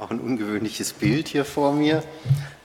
[0.00, 2.02] auch ein ungewöhnliches Bild hier vor mir.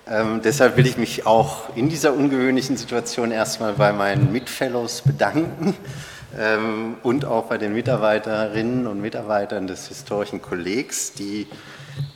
[0.08, 5.76] Ähm, deshalb will ich mich auch in dieser ungewöhnlichen Situation erstmal bei meinen Mitfellows bedanken
[6.38, 11.48] ähm, und auch bei den Mitarbeiterinnen und Mitarbeitern des historischen Kollegs, die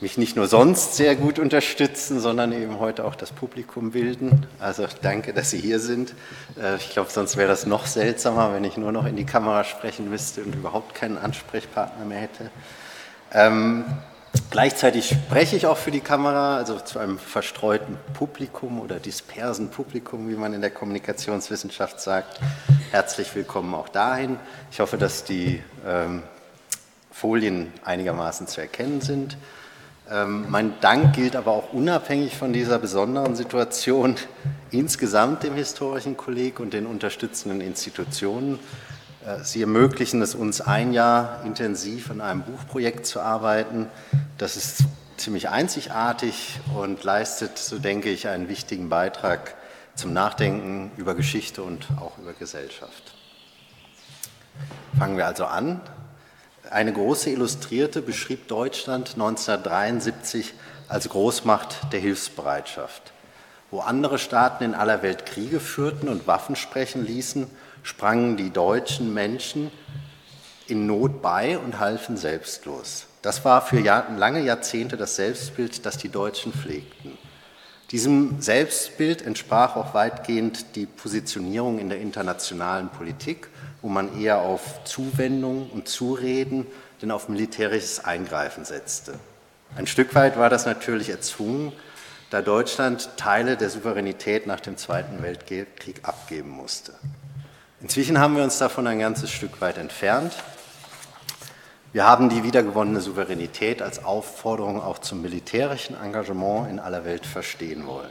[0.00, 4.46] mich nicht nur sonst sehr gut unterstützen, sondern eben heute auch das Publikum bilden.
[4.58, 6.14] Also danke, dass Sie hier sind.
[6.60, 9.62] Äh, ich glaube, sonst wäre das noch seltsamer, wenn ich nur noch in die Kamera
[9.62, 12.50] sprechen müsste und überhaupt keinen Ansprechpartner mehr hätte.
[14.54, 20.28] Gleichzeitig spreche ich auch für die Kamera, also zu einem verstreuten Publikum oder dispersen Publikum,
[20.28, 22.38] wie man in der Kommunikationswissenschaft sagt.
[22.92, 24.38] Herzlich willkommen auch dahin.
[24.70, 26.22] Ich hoffe, dass die ähm,
[27.10, 29.38] Folien einigermaßen zu erkennen sind.
[30.08, 34.14] Ähm, mein Dank gilt aber auch unabhängig von dieser besonderen Situation
[34.70, 38.60] insgesamt dem historischen Kolleg und den unterstützenden Institutionen
[39.26, 43.88] äh, Sie ermöglichen es uns, ein Jahr intensiv an einem Buchprojekt zu arbeiten.
[44.36, 44.82] Das ist
[45.16, 49.54] ziemlich einzigartig und leistet, so denke ich, einen wichtigen Beitrag
[49.94, 53.14] zum Nachdenken über Geschichte und auch über Gesellschaft.
[54.98, 55.80] Fangen wir also an.
[56.68, 60.52] Eine große Illustrierte beschrieb Deutschland 1973
[60.88, 63.12] als Großmacht der Hilfsbereitschaft.
[63.70, 67.48] Wo andere Staaten in aller Welt Kriege führten und Waffen sprechen ließen,
[67.84, 69.70] sprangen die deutschen Menschen
[70.66, 73.06] in Not bei und halfen selbstlos.
[73.24, 77.16] Das war für lange Jahrzehnte das Selbstbild, das die Deutschen pflegten.
[77.90, 83.48] Diesem Selbstbild entsprach auch weitgehend die Positionierung in der internationalen Politik,
[83.80, 86.66] wo man eher auf Zuwendung und Zureden
[87.00, 89.18] denn auf militärisches Eingreifen setzte.
[89.74, 91.72] Ein Stück weit war das natürlich erzwungen,
[92.28, 96.92] da Deutschland Teile der Souveränität nach dem Zweiten Weltkrieg abgeben musste.
[97.80, 100.34] Inzwischen haben wir uns davon ein ganzes Stück weit entfernt.
[101.94, 107.86] Wir haben die wiedergewonnene Souveränität als Aufforderung auch zum militärischen Engagement in aller Welt verstehen
[107.86, 108.10] wollen.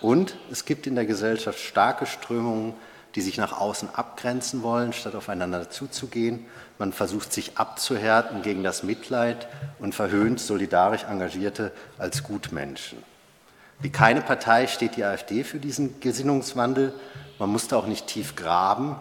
[0.00, 2.72] Und es gibt in der Gesellschaft starke Strömungen,
[3.16, 6.46] die sich nach außen abgrenzen wollen, statt aufeinander zuzugehen.
[6.78, 9.48] Man versucht sich abzuhärten gegen das Mitleid
[9.80, 13.02] und verhöhnt solidarisch Engagierte als Gutmenschen.
[13.80, 16.94] Wie keine Partei steht die AfD für diesen Gesinnungswandel
[17.40, 18.96] man musste auch nicht tief graben.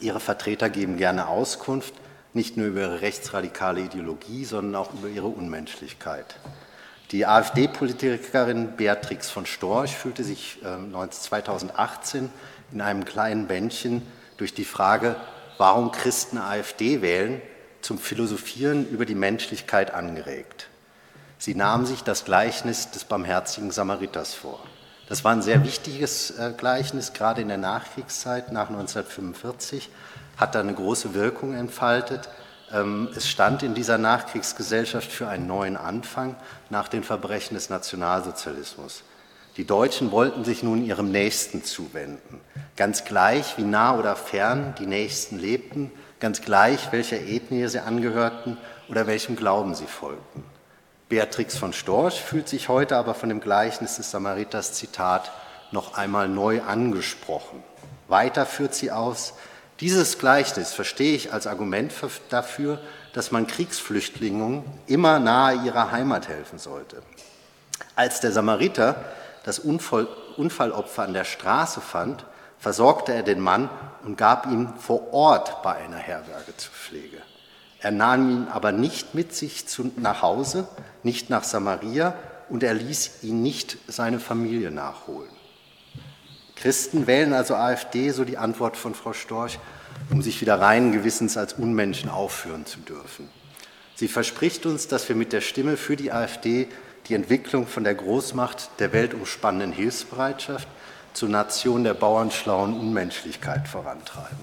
[0.00, 1.94] Ihre Vertreter geben gerne Auskunft,
[2.34, 6.36] nicht nur über ihre rechtsradikale Ideologie, sondern auch über ihre Unmenschlichkeit.
[7.10, 12.30] Die AfD-Politikerin Beatrix von Storch fühlte sich 2018 ähm,
[12.72, 14.02] in einem kleinen Bändchen
[14.36, 15.16] durch die Frage,
[15.56, 17.40] warum Christen AfD wählen,
[17.80, 20.68] zum Philosophieren über die Menschlichkeit angeregt.
[21.38, 24.60] Sie nahm sich das Gleichnis des barmherzigen Samariters vor.
[25.08, 29.88] Das war ein sehr wichtiges äh, Gleichnis, gerade in der Nachkriegszeit nach 1945,
[30.38, 32.28] hat da eine große Wirkung entfaltet.
[32.72, 36.36] Ähm, es stand in dieser Nachkriegsgesellschaft für einen neuen Anfang
[36.70, 39.02] nach den Verbrechen des Nationalsozialismus.
[39.56, 42.40] Die Deutschen wollten sich nun ihrem Nächsten zuwenden.
[42.76, 45.90] Ganz gleich, wie nah oder fern die Nächsten lebten,
[46.20, 48.56] ganz gleich, welcher Ethnie sie angehörten
[48.88, 50.44] oder welchem Glauben sie folgten.
[51.08, 55.32] Beatrix von Storch fühlt sich heute aber von dem Gleichnis des Samariters Zitat
[55.72, 57.62] noch einmal neu angesprochen.
[58.06, 59.34] Weiter führt sie aus,
[59.80, 61.92] dieses Gleichnis verstehe ich als Argument
[62.30, 62.80] dafür,
[63.12, 67.02] dass man Kriegsflüchtlingen immer nahe ihrer Heimat helfen sollte.
[67.94, 69.04] Als der Samariter
[69.44, 72.24] das Unfallopfer an der Straße fand,
[72.58, 73.70] versorgte er den Mann
[74.04, 77.18] und gab ihn vor Ort bei einer Herberge zur Pflege.
[77.80, 79.64] Er nahm ihn aber nicht mit sich
[79.96, 80.66] nach Hause,
[81.04, 82.14] nicht nach Samaria
[82.48, 85.37] und er ließ ihn nicht seine Familie nachholen.
[86.60, 89.58] Christen wählen also AfD, so die Antwort von Frau Storch,
[90.10, 93.28] um sich wieder reinen Gewissens als Unmenschen aufführen zu dürfen.
[93.94, 96.68] Sie verspricht uns, dass wir mit der Stimme für die AfD
[97.08, 100.68] die Entwicklung von der Großmacht der weltumspannenden Hilfsbereitschaft
[101.14, 104.38] zur Nation der bauernschlauen Unmenschlichkeit vorantreiben.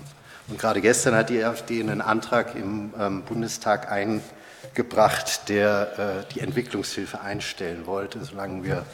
[0.47, 6.41] Und gerade gestern hat die AfD einen Antrag im ähm, Bundestag eingebracht, der äh, die
[6.41, 8.85] Entwicklungshilfe einstellen wollte, solange wir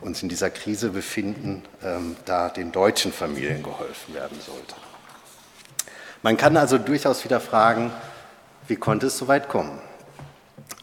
[0.00, 4.74] uns in dieser Krise befinden, ähm, da den deutschen Familien geholfen werden sollte.
[6.22, 7.92] Man kann also durchaus wieder fragen,
[8.66, 9.78] wie konnte es so weit kommen?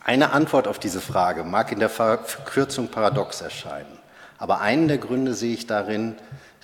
[0.03, 3.98] Eine Antwort auf diese Frage mag in der Verkürzung paradox erscheinen,
[4.38, 6.15] aber einen der Gründe sehe ich darin,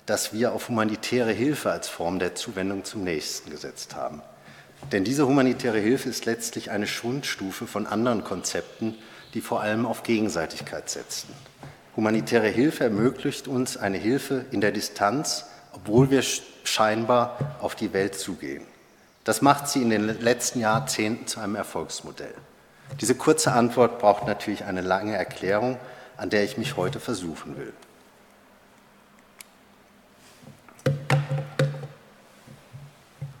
[0.06, 4.22] dass wir auf humanitäre Hilfe als Form der Zuwendung zum Nächsten gesetzt haben.
[4.92, 8.96] Denn diese humanitäre Hilfe ist letztlich eine Schwundstufe von anderen Konzepten,
[9.34, 11.28] die vor allem auf Gegenseitigkeit setzen.
[11.98, 16.22] Humanitäre Hilfe ermöglicht uns eine Hilfe in der Distanz, obwohl wir
[16.62, 18.62] scheinbar auf die Welt zugehen.
[19.24, 22.34] Das macht sie in den letzten Jahrzehnten zu einem Erfolgsmodell.
[23.00, 25.76] Diese kurze Antwort braucht natürlich eine lange Erklärung,
[26.16, 27.72] an der ich mich heute versuchen will.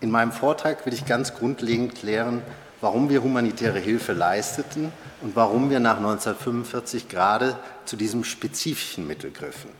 [0.00, 2.42] In meinem Vortrag will ich ganz grundlegend klären,
[2.80, 4.92] warum wir humanitäre Hilfe leisteten
[5.22, 9.70] und warum wir nach 1945 gerade zu diesem spezifischen Mittel griffen.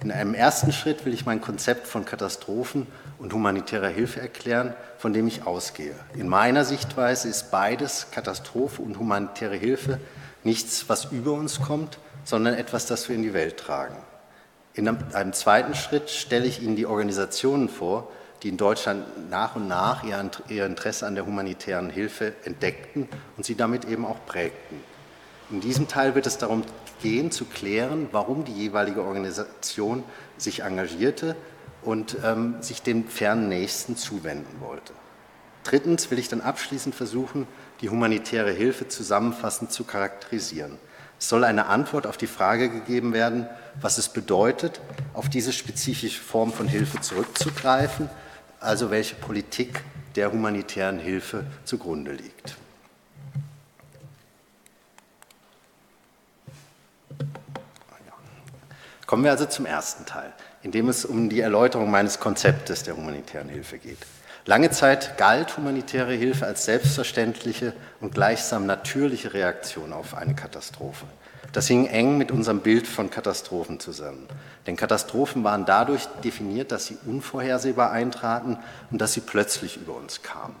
[0.00, 2.86] In einem ersten Schritt will ich mein Konzept von Katastrophen
[3.18, 5.94] und humanitärer Hilfe erklären, von dem ich ausgehe.
[6.14, 9.98] In meiner Sichtweise ist beides, Katastrophe und humanitäre Hilfe,
[10.44, 13.96] nichts, was über uns kommt, sondern etwas, das wir in die Welt tragen.
[14.74, 18.10] In einem zweiten Schritt stelle ich Ihnen die Organisationen vor,
[18.42, 23.54] die in Deutschland nach und nach ihr Interesse an der humanitären Hilfe entdeckten und sie
[23.54, 24.80] damit eben auch prägten.
[25.50, 26.64] In diesem Teil wird es darum
[27.02, 30.02] gehen, zu klären, warum die jeweilige Organisation
[30.38, 31.36] sich engagierte
[31.82, 34.92] und ähm, sich dem fernen Nächsten zuwenden wollte.
[35.62, 37.46] Drittens will ich dann abschließend versuchen,
[37.80, 40.78] die humanitäre Hilfe zusammenfassend zu charakterisieren.
[41.18, 43.48] Es soll eine Antwort auf die Frage gegeben werden,
[43.80, 44.80] was es bedeutet,
[45.14, 48.10] auf diese spezifische Form von Hilfe zurückzugreifen
[48.60, 49.82] also welche Politik
[50.14, 52.56] der humanitären Hilfe zugrunde liegt.
[59.06, 60.32] Kommen wir also zum ersten Teil,
[60.62, 63.98] in dem es um die Erläuterung meines Konzeptes der humanitären Hilfe geht.
[64.48, 71.04] Lange Zeit galt humanitäre Hilfe als selbstverständliche und gleichsam natürliche Reaktion auf eine Katastrophe.
[71.52, 74.28] Das hing eng mit unserem Bild von Katastrophen zusammen.
[74.68, 78.56] Denn Katastrophen waren dadurch definiert, dass sie unvorhersehbar eintraten
[78.92, 80.54] und dass sie plötzlich über uns kamen.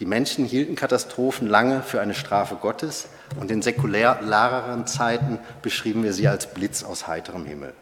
[0.00, 3.06] Die Menschen hielten Katastrophen lange für eine Strafe Gottes
[3.38, 7.72] und in säkulareren Zeiten beschrieben wir sie als Blitz aus heiterem Himmel.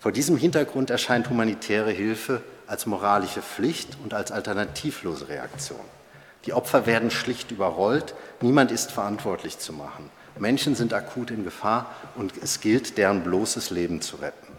[0.00, 5.84] Vor diesem Hintergrund erscheint humanitäre Hilfe als moralische Pflicht und als alternativlose Reaktion.
[6.46, 10.08] Die Opfer werden schlicht überrollt, niemand ist verantwortlich zu machen.
[10.38, 14.54] Menschen sind akut in Gefahr und es gilt, deren bloßes Leben zu retten.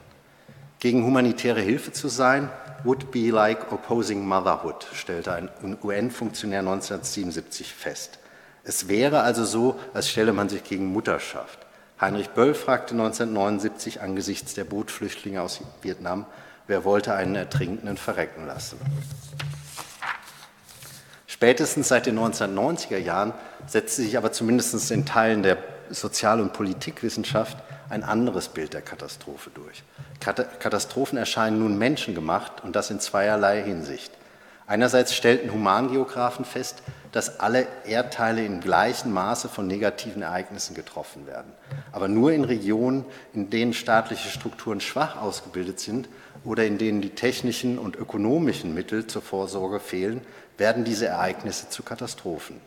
[0.80, 2.50] Gegen humanitäre Hilfe zu sein,
[2.84, 5.50] would be like opposing motherhood, stellte ein
[5.82, 8.20] UN-Funktionär 1977 fest.
[8.64, 11.58] Es wäre also so, als stelle man sich gegen Mutterschaft.
[12.00, 16.28] Heinrich Böll fragte 1979 angesichts der Bootflüchtlinge aus Vietnam,
[16.68, 18.80] wer wollte einen Ertrinkenden verrecken lassen.
[21.28, 23.34] Spätestens seit den 1990er Jahren
[23.68, 25.58] setzte sich aber zumindest in Teilen der
[25.90, 27.58] Sozial- und Politikwissenschaft
[27.90, 29.84] ein anderes Bild der Katastrophe durch.
[30.20, 34.12] Katastrophen erscheinen nun menschengemacht und das in zweierlei Hinsicht.
[34.74, 36.82] Einerseits stellten Humangeografen fest,
[37.12, 41.52] dass alle Erdteile in gleichem Maße von negativen Ereignissen getroffen werden.
[41.92, 43.06] Aber nur in Regionen,
[43.36, 46.10] in denen staatliche Strukturen schwach ausgebildet sind
[46.44, 50.22] oder in denen die technischen und ökonomischen Mittel zur Vorsorge fehlen,
[50.58, 52.60] werden diese Ereignisse zu Katastrophen.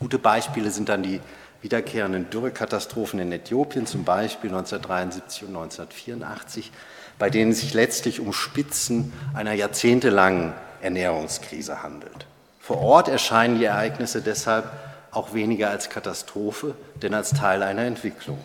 [0.00, 1.20] Gute Beispiele sind dann die
[1.62, 6.72] wiederkehrenden Dürrekatastrophen in Äthiopien, zum Beispiel 1973 und 1984,
[7.20, 10.54] bei denen sich letztlich um Spitzen einer jahrzehntelangen
[10.84, 12.26] Ernährungskrise handelt.
[12.60, 14.70] Vor Ort erscheinen die Ereignisse deshalb
[15.10, 18.38] auch weniger als Katastrophe, denn als Teil einer Entwicklung.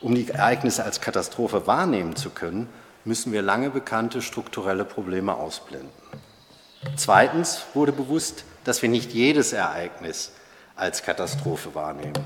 [0.00, 2.68] Um die Ereignisse als Katastrophe wahrnehmen zu können,
[3.04, 5.90] müssen wir lange bekannte strukturelle Probleme ausblenden.
[6.96, 10.32] Zweitens wurde bewusst, dass wir nicht jedes Ereignis
[10.76, 12.24] als Katastrophe wahrnehmen.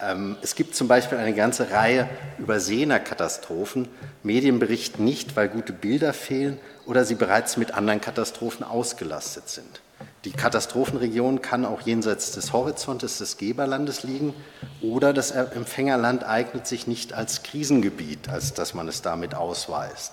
[0.00, 2.08] Ähm, es gibt zum Beispiel eine ganze Reihe
[2.38, 3.88] übersehener Katastrophen.
[4.22, 9.80] Medien berichten nicht, weil gute Bilder fehlen oder sie bereits mit anderen Katastrophen ausgelastet sind.
[10.24, 14.34] Die Katastrophenregion kann auch jenseits des Horizontes des Geberlandes liegen
[14.82, 20.12] oder das Empfängerland eignet sich nicht als Krisengebiet, als dass man es damit ausweist.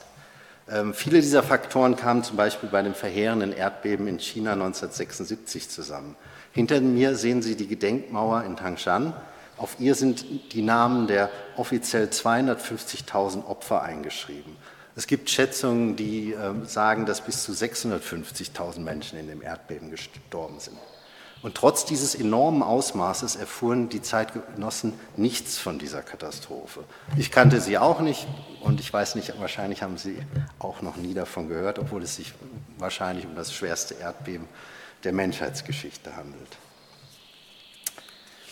[0.70, 6.16] Ähm, viele dieser Faktoren kamen zum Beispiel bei dem verheerenden Erdbeben in China 1976 zusammen.
[6.52, 9.14] Hinter mir sehen Sie die Gedenkmauer in Tangshan.
[9.58, 14.56] Auf ihr sind die Namen der offiziell 250.000 Opfer eingeschrieben.
[14.96, 20.60] Es gibt Schätzungen, die äh, sagen, dass bis zu 650.000 Menschen in dem Erdbeben gestorben
[20.60, 20.78] sind.
[21.42, 26.86] Und trotz dieses enormen Ausmaßes erfuhren die Zeitgenossen nichts von dieser Katastrophe.
[27.18, 28.28] Ich kannte sie auch nicht
[28.62, 30.20] und ich weiß nicht, wahrscheinlich haben sie
[30.58, 32.34] auch noch nie davon gehört, obwohl es sich
[32.78, 34.48] wahrscheinlich um das schwerste Erdbeben
[35.04, 36.58] der Menschheitsgeschichte handelt.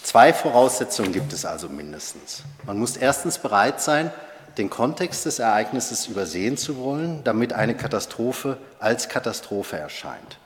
[0.03, 2.43] Zwei Voraussetzungen gibt es also mindestens.
[2.65, 4.11] Man muss erstens bereit sein,
[4.57, 10.37] den Kontext des Ereignisses übersehen zu wollen, damit eine Katastrophe als Katastrophe erscheint.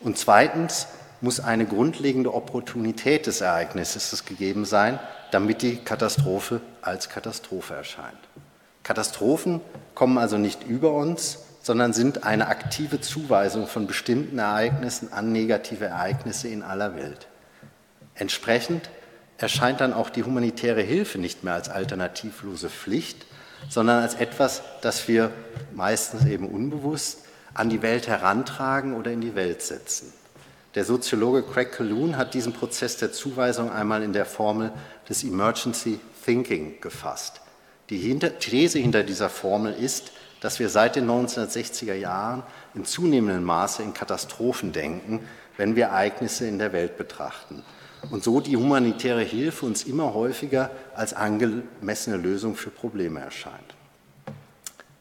[0.00, 0.88] Und zweitens
[1.20, 4.98] muss eine grundlegende Opportunität des Ereignisses gegeben sein,
[5.30, 8.18] damit die Katastrophe als Katastrophe erscheint.
[8.82, 9.60] Katastrophen
[9.94, 15.86] kommen also nicht über uns, sondern sind eine aktive Zuweisung von bestimmten Ereignissen an negative
[15.86, 17.26] Ereignisse in aller Welt.
[18.14, 18.88] Entsprechend
[19.38, 23.26] erscheint dann auch die humanitäre Hilfe nicht mehr als alternativlose Pflicht,
[23.68, 25.30] sondern als etwas, das wir
[25.74, 27.20] meistens eben unbewusst
[27.54, 30.12] an die Welt herantragen oder in die Welt setzen.
[30.74, 34.72] Der Soziologe Craig Calhoun hat diesen Prozess der Zuweisung einmal in der Formel
[35.08, 37.40] des Emergency Thinking gefasst.
[37.88, 42.42] Die These hinter dieser Formel ist, dass wir seit den 1960er Jahren
[42.74, 47.62] in zunehmendem Maße in Katastrophen denken, wenn wir Ereignisse in der Welt betrachten.
[48.10, 53.74] Und so die humanitäre Hilfe uns immer häufiger als angemessene Lösung für Probleme erscheint.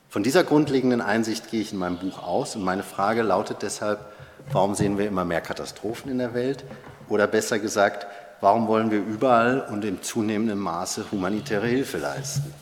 [0.10, 4.00] Von dieser grundlegenden Einsicht gehe ich in meinem Buch aus und meine Frage lautet deshalb,
[4.52, 6.64] Warum sehen wir immer mehr Katastrophen in der Welt?
[7.10, 8.08] Oder besser gesagt,
[8.42, 12.54] warum wollen wir überall und in zunehmendem Maße humanitäre Hilfe leisten?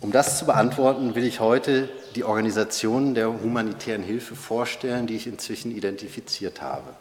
[0.00, 5.26] Um das zu beantworten, will ich heute die Organisationen der humanitären Hilfe vorstellen, die ich
[5.26, 6.94] inzwischen identifiziert habe.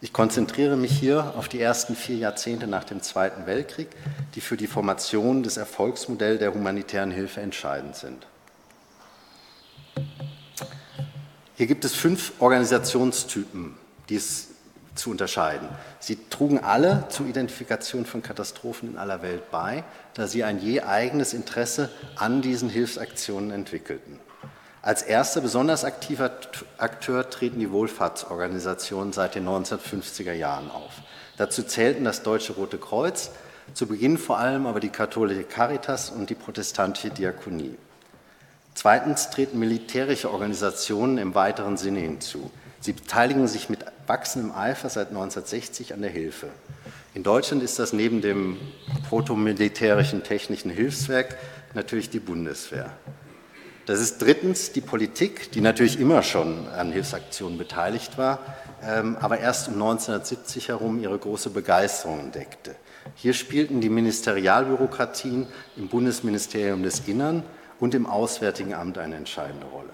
[0.00, 3.88] Ich konzentriere mich hier auf die ersten vier Jahrzehnte nach dem Zweiten Weltkrieg,
[4.34, 8.26] die für die Formation des Erfolgsmodells der humanitären Hilfe entscheidend sind.
[11.56, 13.76] Hier gibt es fünf Organisationstypen,
[14.10, 14.48] die es
[14.94, 15.68] zu unterscheiden.
[16.00, 20.82] Sie trugen alle zur Identifikation von Katastrophen in aller Welt bei, da sie ein je
[20.82, 24.20] eigenes Interesse an diesen Hilfsaktionen entwickelten.
[24.84, 26.30] Als erster besonders aktiver
[26.76, 30.92] Akteur treten die Wohlfahrtsorganisationen seit den 1950er Jahren auf.
[31.38, 33.30] Dazu zählten das Deutsche Rote Kreuz,
[33.72, 37.78] zu Beginn vor allem aber die katholische Caritas und die protestantische Diakonie.
[38.74, 42.50] Zweitens treten militärische Organisationen im weiteren Sinne hinzu.
[42.80, 46.48] Sie beteiligen sich mit wachsendem Eifer seit 1960 an der Hilfe.
[47.14, 48.58] In Deutschland ist das neben dem
[49.08, 51.38] protomilitärischen technischen Hilfswerk
[51.72, 52.90] natürlich die Bundeswehr.
[53.86, 58.38] Das ist drittens die Politik, die natürlich immer schon an Hilfsaktionen beteiligt war,
[58.82, 62.74] ähm, aber erst um 1970 herum ihre große Begeisterung entdeckte.
[63.14, 67.42] Hier spielten die Ministerialbürokratien im Bundesministerium des Innern
[67.78, 69.90] und im Auswärtigen Amt eine entscheidende Rolle.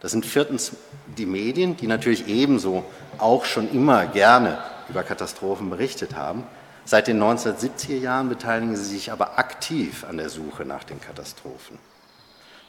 [0.00, 0.72] Das sind viertens
[1.16, 2.84] die Medien, die natürlich ebenso
[3.18, 4.58] auch schon immer gerne
[4.88, 6.44] über Katastrophen berichtet haben.
[6.84, 11.78] Seit den 1970er Jahren beteiligen sie sich aber aktiv an der Suche nach den Katastrophen.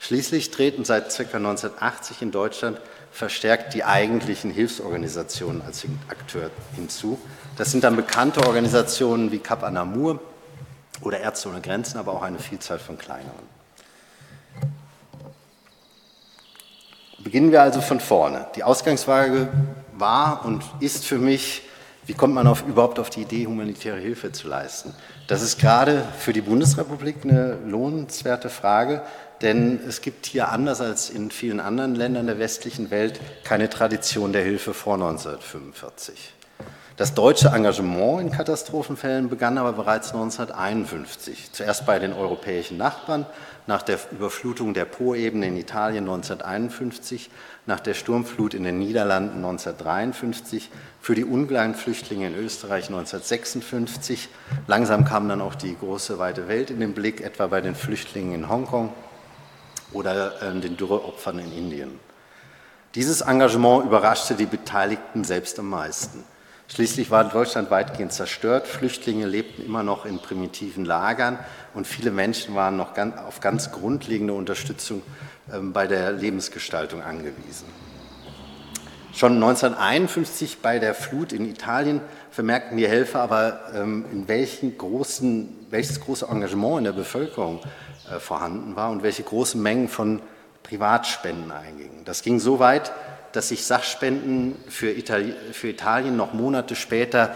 [0.02, 1.38] Schließlich treten seit ca.
[1.38, 2.82] 1980 in Deutschland
[3.12, 7.20] verstärkt die eigentlichen Hilfsorganisationen als Akteur hinzu.
[7.56, 10.20] Das sind dann bekannte Organisationen wie Cap Anamur
[11.02, 13.46] oder Ärzte ohne Grenzen, aber auch eine Vielzahl von kleineren.
[17.20, 18.48] Beginnen wir also von vorne.
[18.56, 19.50] Die Ausgangsfrage
[19.94, 21.62] war und ist für mich,
[22.08, 24.96] wie kommt man auf, überhaupt auf die Idee, humanitäre Hilfe zu leisten?
[25.28, 29.04] Das ist gerade für die Bundesrepublik eine lohnenswerte Frage,
[29.42, 34.34] denn es gibt hier anders als in vielen anderen Ländern der westlichen Welt keine Tradition
[34.34, 36.34] der Hilfe vor 1945.
[36.98, 43.26] Das deutsche Engagement in Katastrophenfällen begann aber bereits 1951, zuerst bei den europäischen Nachbarn,
[43.66, 47.32] nach der Überflutung der Po-Ebene in Italien 1951,
[47.66, 50.70] nach der Sturmflut in den Niederlanden 1953,
[51.00, 54.30] für die ungleichen Flüchtlinge in Österreich 1956.
[54.68, 58.36] Langsam kam dann auch die große weite Welt in den Blick, etwa bei den Flüchtlingen
[58.36, 58.94] in Hongkong
[59.94, 62.00] oder äh, den Dürreopfern in Indien.
[62.96, 66.24] Dieses Engagement überraschte die Beteiligten selbst am meisten.
[66.68, 68.66] Schließlich war Deutschland weitgehend zerstört.
[68.66, 71.38] Flüchtlinge lebten immer noch in primitiven Lagern
[71.74, 75.02] und viele Menschen waren noch auf ganz grundlegende Unterstützung
[75.54, 77.66] ähm, bei der Lebensgestaltung angewiesen.
[79.14, 82.00] Schon 1951 bei der Flut in Italien
[82.32, 87.60] vermerkten die Helfer aber, ähm, in welchen großen, welches große Engagement in der Bevölkerung
[88.20, 90.22] vorhanden war und welche großen Mengen von
[90.64, 92.06] Privatspenden eingingen.
[92.06, 92.92] Das ging so weit,
[93.32, 97.34] dass sich Sachspenden für, Itali für Italien noch Monate später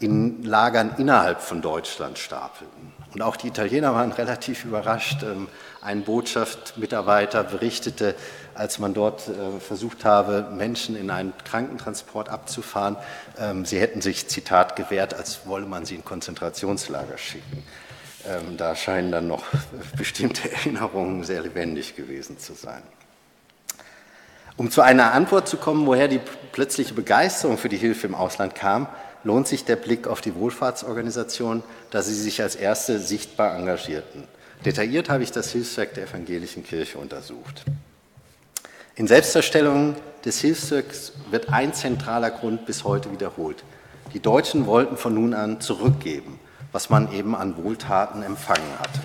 [0.00, 2.92] in Lagern innerhalb von Deutschland stapelten.
[3.14, 5.22] Und auch die Italiener waren relativ überrascht.
[5.22, 5.48] Ähm,
[5.80, 8.14] ein Botschaftsmitarbeiter berichtete,
[8.54, 12.96] als man dort äh, versucht habe, Menschen in einen Krankentransport abzufahren,
[13.38, 17.62] ähm, sie hätten sich, Zitat, gewehrt, als wolle man sie in Konzentrationslager schicken.
[18.26, 19.44] Ähm, da scheinen dann noch
[19.96, 22.82] bestimmte Erinnerungen sehr lebendig gewesen zu sein.
[24.56, 26.20] Um zu einer Antwort zu kommen, woher die
[26.52, 28.86] plötzliche Begeisterung für die Hilfe im Ausland kam,
[29.24, 34.24] lohnt sich der Blick auf die Wohlfahrtsorganisation, da sie sich als erste sichtbar engagierten.
[34.64, 37.64] Detailliert habe ich das Hilfswerk der evangelischen Kirche untersucht.
[38.94, 43.64] In Selbstdarstellungen des Hilfswerks wird ein zentraler Grund bis heute wiederholt.
[44.12, 46.38] Die Deutschen wollten von nun an zurückgeben,
[46.74, 49.00] was man eben an Wohltaten empfangen hatte.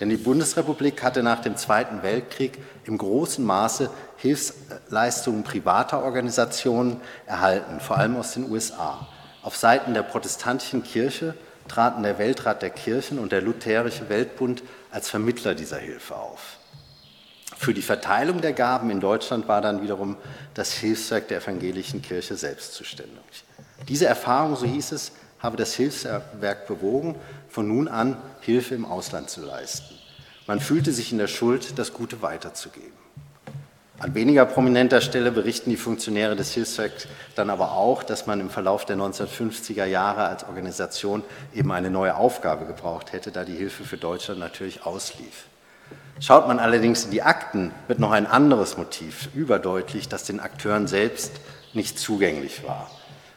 [0.00, 7.78] Denn die Bundesrepublik hatte nach dem Zweiten Weltkrieg im großen Maße Hilfsleistungen privater Organisationen erhalten,
[7.78, 9.06] vor allem aus den USA.
[9.44, 11.34] Auf Seiten der protestantischen Kirche
[11.68, 16.58] traten der Weltrat der Kirchen und der Lutherische Weltbund als Vermittler dieser Hilfe auf.
[17.56, 20.16] Für die Verteilung der Gaben in Deutschland war dann wiederum
[20.54, 23.44] das Hilfswerk der evangelischen Kirche selbst zuständig.
[23.86, 25.12] Diese Erfahrung, so hieß es,
[25.42, 27.16] habe das Hilfswerk bewogen,
[27.48, 29.94] von nun an Hilfe im Ausland zu leisten.
[30.46, 33.02] Man fühlte sich in der Schuld, das Gute weiterzugeben.
[33.98, 37.06] An weniger prominenter Stelle berichten die Funktionäre des Hilfswerks
[37.36, 41.22] dann aber auch, dass man im Verlauf der 1950er Jahre als Organisation
[41.54, 45.46] eben eine neue Aufgabe gebraucht hätte, da die Hilfe für Deutschland natürlich auslief.
[46.18, 50.88] Schaut man allerdings in die Akten, wird noch ein anderes Motiv überdeutlich, das den Akteuren
[50.88, 51.32] selbst
[51.72, 52.90] nicht zugänglich war.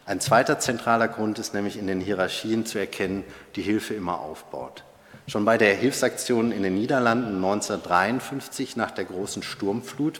[0.07, 3.24] Ein zweiter zentraler Grund ist nämlich in den Hierarchien zu erkennen,
[3.55, 4.83] die Hilfe immer aufbaut.
[5.27, 10.19] Schon bei der Hilfsaktion in den Niederlanden 1953 nach der großen Sturmflut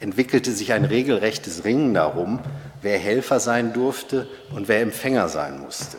[0.00, 2.40] entwickelte sich ein regelrechtes Ringen darum,
[2.82, 5.96] wer Helfer sein durfte und wer Empfänger sein musste.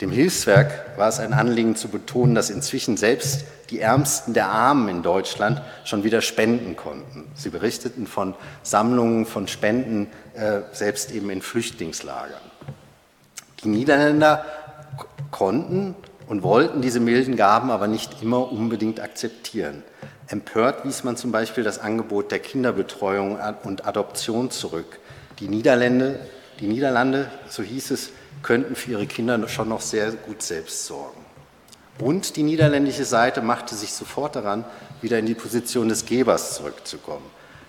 [0.00, 4.88] Dem Hilfswerk war es ein Anliegen zu betonen, dass inzwischen selbst die Ärmsten der Armen
[4.88, 7.30] in Deutschland schon wieder spenden konnten.
[7.34, 12.40] Sie berichteten von Sammlungen von Spenden, äh, selbst eben in Flüchtlingslagern.
[13.62, 14.46] Die Niederländer
[15.30, 15.94] konnten
[16.26, 19.82] und wollten diese milden Gaben aber nicht immer unbedingt akzeptieren.
[20.28, 24.98] Empört wies man zum Beispiel das Angebot der Kinderbetreuung und Adoption zurück.
[25.40, 26.20] Die Niederlande,
[26.58, 28.10] die Niederlande, so hieß es,
[28.42, 31.20] könnten für ihre Kinder schon noch sehr gut selbst sorgen.
[31.98, 34.64] Und die niederländische Seite machte sich sofort daran,
[35.02, 37.24] wieder in die Position des Gebers zurückzukommen.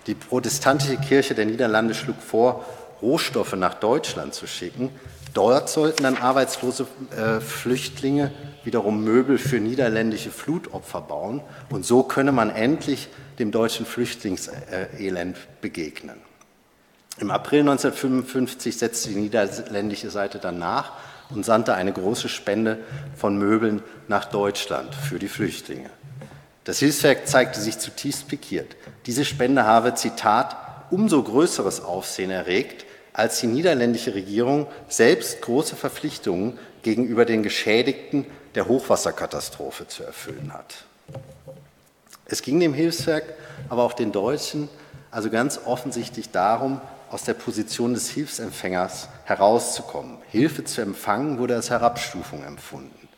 [0.06, 2.64] Die protestantische Kirche der Niederlande schlug vor,
[3.02, 4.90] Rohstoffe nach Deutschland zu schicken.
[5.34, 8.32] Dort sollten dann arbeitslose äh, Flüchtlinge
[8.64, 11.42] wiederum Möbel für niederländische Flutopfer bauen.
[11.70, 16.20] Und so könne man endlich dem deutschen Flüchtlingselend begegnen.
[17.18, 20.92] Im April 1955 setzte die niederländische Seite dann nach
[21.30, 22.78] und sandte eine große Spende
[23.16, 25.90] von Möbeln nach Deutschland für die Flüchtlinge.
[26.64, 28.76] Das Hilfswerk zeigte sich zutiefst pikiert.
[29.06, 30.56] Diese Spende habe, Zitat,
[30.90, 38.68] umso größeres Aufsehen erregt, als die niederländische Regierung selbst große Verpflichtungen gegenüber den Geschädigten der
[38.68, 40.84] Hochwasserkatastrophe zu erfüllen hat.
[42.24, 43.24] Es ging dem Hilfswerk,
[43.68, 44.68] aber auch den Deutschen
[45.12, 46.80] also ganz offensichtlich darum,
[47.12, 50.16] aus der Position des Hilfsempfängers herauszukommen.
[50.30, 53.08] Hilfe zu empfangen wurde als Herabstufung empfunden.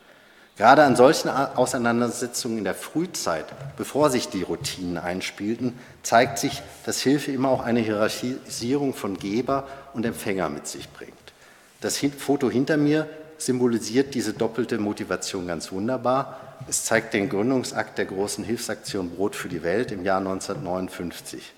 [0.56, 7.00] Gerade an solchen Auseinandersetzungen in der Frühzeit, bevor sich die Routinen einspielten, zeigt sich, dass
[7.00, 11.14] Hilfe immer auch eine Hierarchisierung von Geber und Empfänger mit sich bringt.
[11.80, 16.56] Das Foto hinter mir symbolisiert diese doppelte Motivation ganz wunderbar.
[16.68, 21.53] Es zeigt den Gründungsakt der großen Hilfsaktion Brot für die Welt im Jahr 1959.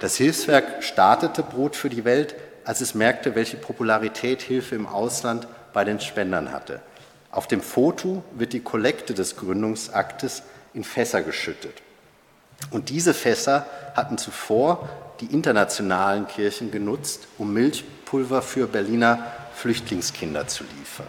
[0.00, 5.48] Das Hilfswerk startete Brot für die Welt, als es merkte, welche Popularität Hilfe im Ausland
[5.72, 6.80] bei den Spendern hatte.
[7.32, 11.82] Auf dem Foto wird die Kollekte des Gründungsaktes in Fässer geschüttet.
[12.70, 14.88] Und diese Fässer hatten zuvor
[15.20, 21.08] die internationalen Kirchen genutzt, um Milchpulver für Berliner Flüchtlingskinder zu liefern.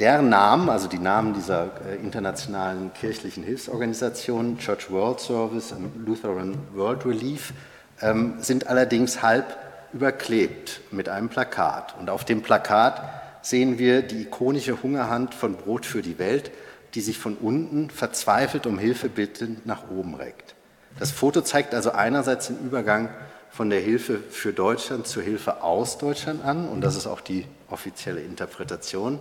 [0.00, 6.58] Deren Namen, also die Namen dieser äh, internationalen kirchlichen Hilfsorganisationen, Church World Service und Lutheran
[6.74, 7.54] World Relief,
[7.98, 9.56] sind allerdings halb
[9.92, 11.94] überklebt mit einem Plakat.
[11.98, 13.00] Und auf dem Plakat
[13.42, 16.50] sehen wir die ikonische Hungerhand von Brot für die Welt,
[16.94, 20.54] die sich von unten verzweifelt um Hilfe bittend nach oben reckt.
[20.98, 23.10] Das Foto zeigt also einerseits den Übergang
[23.50, 27.46] von der Hilfe für Deutschland zur Hilfe aus Deutschland an, und das ist auch die
[27.68, 29.18] offizielle Interpretation.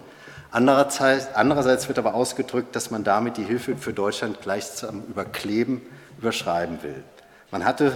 [0.52, 5.82] Andererseits, andererseits wird aber ausgedrückt, dass man damit die Hilfe für Deutschland gleichsam überkleben,
[6.18, 7.04] überschreiben will.
[7.52, 7.94] Man hatte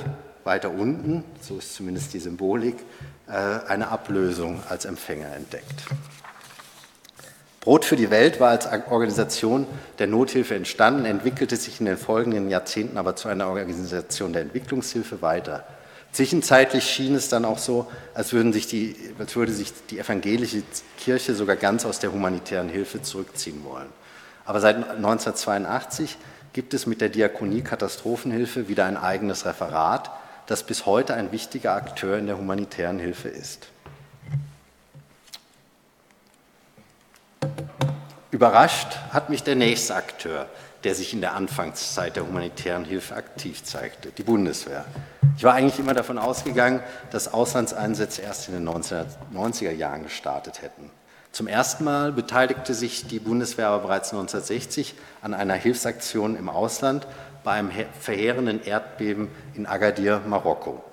[0.49, 2.75] weiter unten, so ist zumindest die Symbolik,
[3.27, 3.33] äh,
[3.67, 5.85] eine Ablösung als Empfänger entdeckt.
[7.61, 9.67] Brot für die Welt war als Organisation
[9.99, 15.21] der Nothilfe entstanden, entwickelte sich in den folgenden Jahrzehnten aber zu einer Organisation der Entwicklungshilfe
[15.21, 15.67] weiter.
[16.13, 17.85] Zwischenzeitlich schien es dann auch so,
[18.15, 20.63] als, sich die, als würde sich die evangelische
[20.97, 23.89] Kirche sogar ganz aus der humanitären Hilfe zurückziehen wollen.
[24.45, 26.17] Aber seit 1982
[26.53, 30.09] gibt es mit der Diakonie Katastrophenhilfe wieder ein eigenes Referat,
[30.49, 33.67] das bis heute ein wichtiger Akteur in der humanitären Hilfe ist.
[38.31, 40.47] Überrascht hat mich der nächste Akteur,
[40.83, 44.85] der sich in der Anfangszeit der humanitären Hilfe aktiv zeigte, die Bundeswehr.
[45.37, 46.81] Ich war eigentlich immer davon ausgegangen,
[47.11, 50.89] dass Auslandseinsätze erst in den 1990er Jahren gestartet hätten.
[51.31, 57.05] Zum ersten Mal beteiligte sich die Bundeswehr aber bereits 1960 an einer Hilfsaktion im Ausland
[57.43, 60.83] bei einem verheerenden Erdbeben in Agadir, Marokko.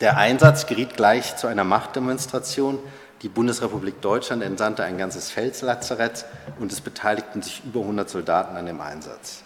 [0.00, 2.78] Der Einsatz geriet gleich zu einer Machtdemonstration.
[3.22, 6.24] Die Bundesrepublik Deutschland entsandte ein ganzes Felslazarett
[6.58, 9.42] und es beteiligten sich über 100 Soldaten an dem Einsatz.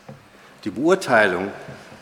[0.65, 1.49] Die Beurteilung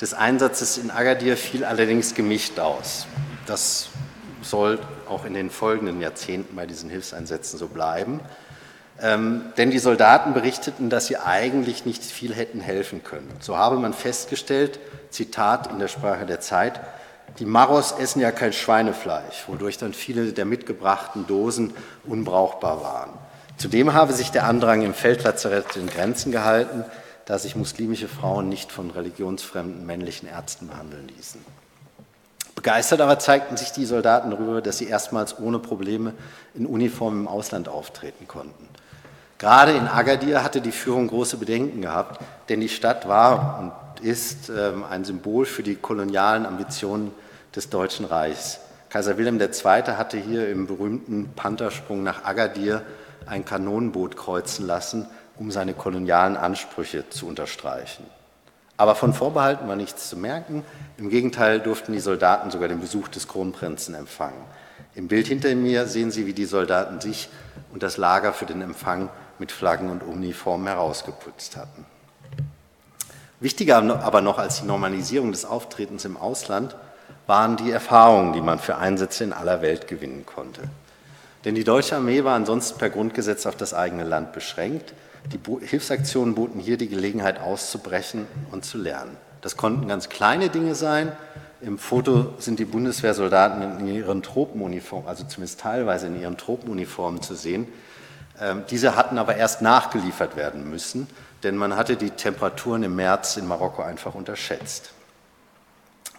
[0.02, 3.06] des Einsatzes in Agadir fiel allerdings gemischt aus.
[3.46, 3.88] Das
[4.42, 4.78] soll
[5.08, 8.20] auch in den folgenden Jahrzehnten bei diesen Hilfseinsätzen so bleiben.
[9.00, 13.30] Ähm, denn die Soldaten berichteten, dass sie eigentlich nicht viel hätten helfen können.
[13.40, 14.78] So habe man festgestellt,
[15.10, 16.80] Zitat in der Sprache der Zeit,
[17.38, 21.72] die Maros essen ja kein Schweinefleisch, wodurch dann viele der mitgebrachten Dosen
[22.04, 23.10] unbrauchbar waren.
[23.56, 26.84] Zudem habe sich der Andrang im Feldlazarett in Grenzen gehalten,
[27.24, 31.40] da sich muslimische Frauen nicht von religionsfremden männlichen Ärzten behandeln ließen.
[32.54, 36.12] Begeistert aber zeigten sich die Soldaten darüber, dass sie erstmals ohne Probleme
[36.54, 38.68] in Uniform im Ausland auftreten konnten.
[39.42, 44.50] Gerade in Agadir hatte die Führung große Bedenken gehabt, denn die Stadt war und ist
[44.50, 47.10] ähm, ein Symbol für die kolonialen Ambitionen
[47.52, 48.60] des Deutschen Reichs.
[48.88, 49.48] Kaiser Wilhelm II.
[49.96, 52.82] hatte hier im berühmten Panthersprung nach Agadir
[53.26, 58.06] ein Kanonenboot kreuzen lassen, um seine kolonialen Ansprüche zu unterstreichen.
[58.76, 60.64] Aber von Vorbehalten war nichts zu merken.
[60.98, 64.44] Im Gegenteil durften die Soldaten sogar den Besuch des Kronprinzen empfangen.
[64.94, 67.28] Im Bild hinter mir sehen Sie, wie die Soldaten sich
[67.72, 69.08] und das Lager für den Empfang
[69.42, 71.84] mit Flaggen und Uniformen herausgeputzt hatten.
[73.40, 76.76] Wichtiger aber noch als die Normalisierung des Auftretens im Ausland
[77.26, 80.60] waren die Erfahrungen, die man für Einsätze in aller Welt gewinnen konnte.
[81.44, 84.94] Denn die deutsche Armee war ansonsten per Grundgesetz auf das eigene Land beschränkt.
[85.32, 89.16] Die Hilfsaktionen boten hier die Gelegenheit auszubrechen und zu lernen.
[89.40, 91.10] Das konnten ganz kleine Dinge sein.
[91.62, 97.34] Im Foto sind die Bundeswehrsoldaten in ihren Tropenuniformen, also zumindest teilweise in ihren Tropenuniformen zu
[97.34, 97.66] sehen.
[98.42, 101.06] Ähm, diese hatten aber erst nachgeliefert werden müssen,
[101.44, 104.90] denn man hatte die Temperaturen im März in Marokko einfach unterschätzt.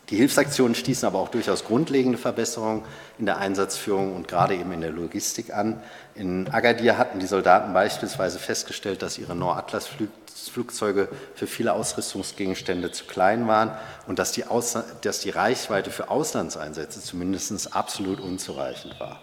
[0.09, 2.83] Die Hilfsaktionen stießen aber auch durchaus grundlegende Verbesserungen
[3.17, 5.81] in der Einsatzführung und gerade eben in der Logistik an.
[6.13, 13.47] In Agadir hatten die Soldaten beispielsweise festgestellt, dass ihre Nord-Atlas-Flugzeuge für viele Ausrüstungsgegenstände zu klein
[13.47, 13.71] waren
[14.05, 14.43] und dass die,
[15.01, 19.19] dass die Reichweite für Auslandseinsätze zumindest absolut unzureichend war.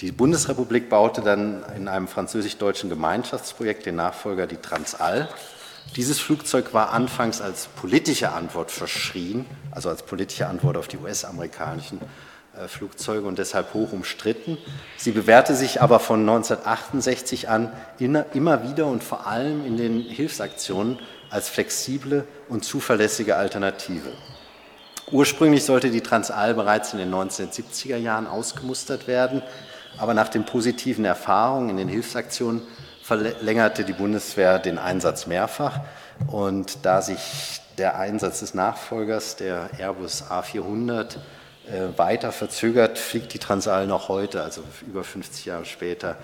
[0.00, 5.28] Die Bundesrepublik baute dann in einem französisch-deutschen Gemeinschaftsprojekt den Nachfolger, die Transall,
[5.96, 12.00] dieses Flugzeug war anfangs als politische Antwort verschrien, also als politische Antwort auf die US-amerikanischen
[12.58, 14.58] äh, Flugzeuge und deshalb hoch umstritten.
[14.96, 20.98] Sie bewährte sich aber von 1968 an immer wieder und vor allem in den Hilfsaktionen
[21.30, 24.10] als flexible und zuverlässige Alternative.
[25.12, 29.42] Ursprünglich sollte die Transall bereits in den 1970er Jahren ausgemustert werden,
[29.98, 32.62] aber nach den positiven Erfahrungen in den Hilfsaktionen
[33.02, 35.80] verlängerte die Bundeswehr den Einsatz mehrfach.
[36.26, 41.16] Und da sich der Einsatz des Nachfolgers, der Airbus A400,
[41.66, 46.16] äh, weiter verzögert, fliegt die Transall noch heute, also über 50 Jahre später,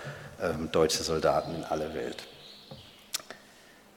[0.43, 2.30] ähm, deutsche Soldaten in alle Welt.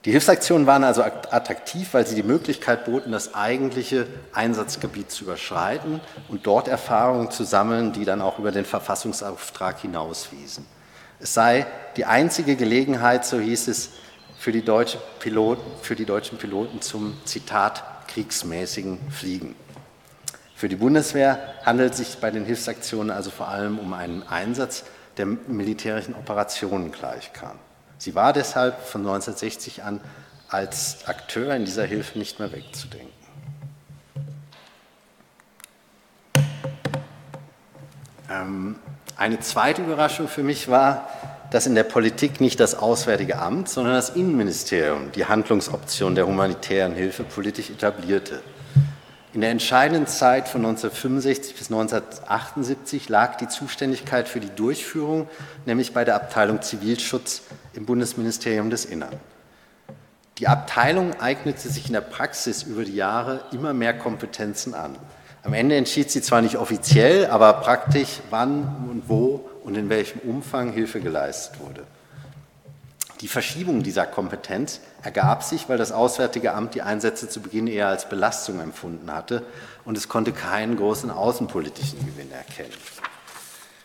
[0.05, 6.01] Die Hilfsaktionen waren also attraktiv, weil sie die Möglichkeit boten, das eigentliche Einsatzgebiet zu überschreiten
[6.27, 10.65] und dort Erfahrungen zu sammeln, die dann auch über den Verfassungsauftrag hinauswiesen.
[11.21, 13.91] Es sei die einzige Gelegenheit, so hieß es,
[14.37, 19.55] für die, deutsche Piloten, für die deutschen Piloten zum Zitat kriegsmäßigen Fliegen.
[20.53, 24.83] Für die Bundeswehr handelt es sich bei den Hilfsaktionen also vor allem um einen Einsatz,
[25.15, 27.57] der militärischen Operationen gleichkam.
[27.97, 30.01] Sie war deshalb von 1960 an
[30.49, 33.09] als Akteur in dieser Hilfe nicht mehr wegzudenken.
[38.29, 38.75] Ähm,
[39.15, 41.07] eine zweite Überraschung für mich war,
[41.51, 46.93] dass in der Politik nicht das Auswärtige Amt, sondern das Innenministerium die Handlungsoption der humanitären
[46.95, 48.41] Hilfe politisch etablierte.
[49.33, 55.27] In der entscheidenden Zeit von 1965 bis 1978 lag die Zuständigkeit für die Durchführung
[55.65, 57.41] nämlich bei der Abteilung Zivilschutz
[57.73, 59.19] im Bundesministerium des Innern.
[60.39, 64.95] Die Abteilung eignete sich in der Praxis über die Jahre immer mehr Kompetenzen an.
[65.43, 70.19] Am Ende entschied sie zwar nicht offiziell, aber praktisch, wann und wo und in welchem
[70.19, 71.83] Umfang Hilfe geleistet wurde.
[73.21, 77.87] Die Verschiebung dieser Kompetenz ergab sich, weil das Auswärtige Amt die Einsätze zu Beginn eher
[77.87, 79.43] als Belastung empfunden hatte
[79.85, 82.73] und es konnte keinen großen außenpolitischen Gewinn erkennen.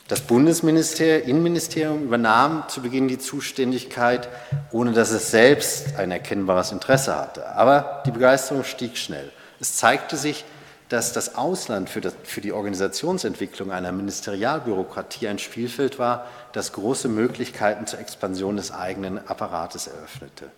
[0.08, 4.30] Das Bundesinnenministerium übernahm zu Beginn die Zuständigkeit,
[4.72, 7.54] ohne dass es selbst ein erkennbares Interesse hatte.
[7.54, 9.30] Aber die Begeisterung stieg schnell.
[9.60, 10.46] Es zeigte sich,
[10.88, 17.08] dass das Ausland für, das, für, die Organisationsentwicklung einer Ministerialbürokratie ein Spielfeld war, das große
[17.08, 20.50] Möglichkeiten zur Expansion des eigenen Apparates eröffnete.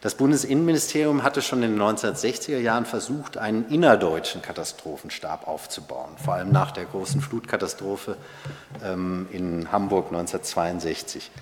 [0.00, 6.52] Das Bundesinnenministerium hatte schon in den 1960er Jahren versucht, einen innerdeutschen Katastrophenstab aufzubauen, vor allem
[6.52, 8.16] nach der großen Flutkatastrophe
[8.84, 11.32] ähm, in Hamburg 1962.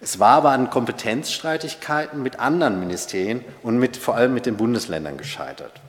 [0.00, 5.16] Es war aber an Kompetenzstreitigkeiten mit anderen Ministerien und mit, vor allem mit den Bundesländern
[5.16, 5.80] gescheitert.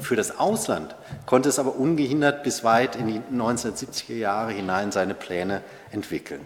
[0.00, 5.14] Für das Ausland konnte es aber ungehindert bis weit in die 1970er Jahre hinein seine
[5.14, 6.44] Pläne entwickeln.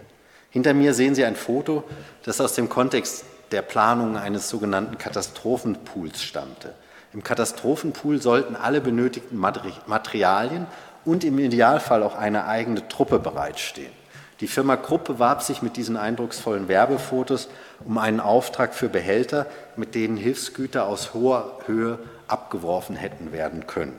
[0.51, 1.83] Hinter mir sehen Sie ein Foto,
[2.23, 6.73] das aus dem Kontext der Planung eines sogenannten Katastrophenpools stammte.
[7.13, 10.67] Im Katastrophenpool sollten alle benötigten Materialien
[11.03, 13.91] und im Idealfall auch eine eigene Truppe bereitstehen.
[14.39, 17.49] Die Firma Krupp bewarb sich mit diesen eindrucksvollen Werbefotos
[17.85, 23.93] um einen Auftrag für Behälter, mit denen Hilfsgüter aus hoher Höhe abgeworfen hätten werden können.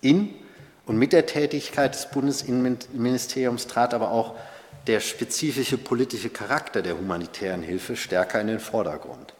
[0.00, 0.34] In
[0.86, 4.34] und mit der Tätigkeit des Bundesinnenministeriums trat aber auch
[4.86, 9.34] der spezifische politische Charakter der humanitären Hilfe stärker in den Vordergrund.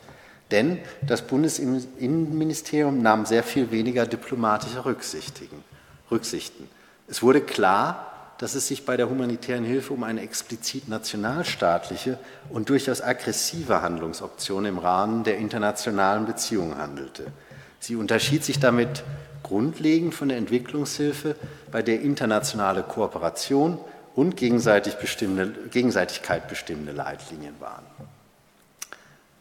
[0.51, 6.69] Denn das Bundesinnenministerium nahm sehr viel weniger diplomatische Rücksichten.
[7.09, 12.69] Es wurde klar, dass es sich bei der humanitären Hilfe um eine explizit nationalstaatliche und
[12.69, 17.27] durchaus aggressive Handlungsoption im Rahmen der internationalen Beziehungen handelte.
[17.81, 19.05] Sie unterschied sich damit
[19.43, 21.37] grundlegend von der Entwicklungshilfe,
[21.71, 23.79] bei der internationale Kooperation
[24.15, 27.85] und gegenseitig bestimmende, Gegenseitigkeit bestimmende Leitlinien waren.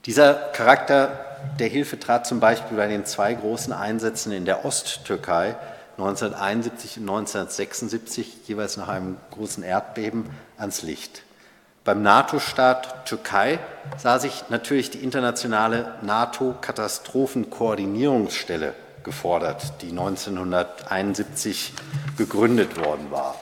[0.06, 1.26] Dieser Charakter
[1.60, 5.58] der Hilfe trat zum Beispiel bei den zwei großen Einsätzen in der Osttürkei
[5.98, 11.24] 1971 und 1976 jeweils nach einem großen Erdbeben ans Licht.
[11.84, 13.60] Beim NATO-Staat Türkei
[13.98, 21.74] sah sich natürlich die internationale NATO-Katastrophenkoordinierungsstelle gefordert, die 1971
[22.18, 23.36] gegründet worden war.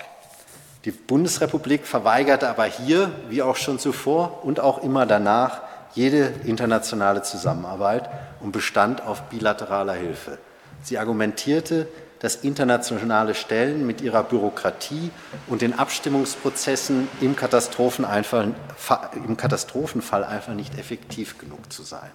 [0.86, 5.62] Die Bundesrepublik verweigerte aber hier, wie auch schon zuvor und auch immer danach,
[5.94, 8.10] jede internationale Zusammenarbeit
[8.40, 10.38] und bestand auf bilateraler Hilfe.
[10.84, 11.88] Sie argumentierte,
[12.20, 15.12] dass internationale Stellen mit ihrer Bürokratie
[15.48, 22.10] und den Abstimmungsprozessen im, Katastrophenfall einfach nicht effektiv genug zu sein.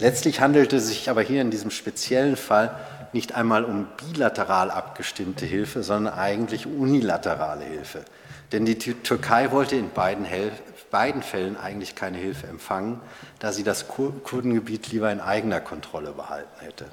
[0.00, 2.74] Letztlich handelte es sich aber hier in diesem speziellen Fall
[3.14, 8.04] nicht einmal um bilateral abgestimmte Hilfe, sondern eigentlich unilaterale Hilfe.
[8.52, 10.26] Denn die Türkei wollte in beiden,
[10.90, 13.00] beiden Fällen eigentlich keine Hilfe empfangen,
[13.38, 16.86] da sie das Kurdengebiet lieber in eigener Kontrolle behalten hätte.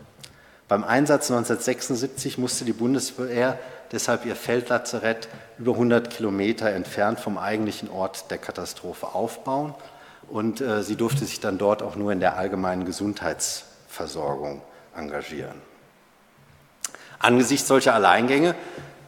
[0.68, 3.60] Beim Einsatz 1976 musste die Bundeswehr
[3.92, 5.28] deshalb ihr Feldlazarett
[5.60, 9.76] über 100 Kilometer entfernt vom eigentlichen Ort der Katastrophe aufbauen
[10.30, 14.62] und äh, sie durfte sich dann dort auch nur in der allgemeinen Gesundheitsversorgung
[14.96, 15.71] engagieren.
[17.22, 18.56] Angesichts solcher Alleingänge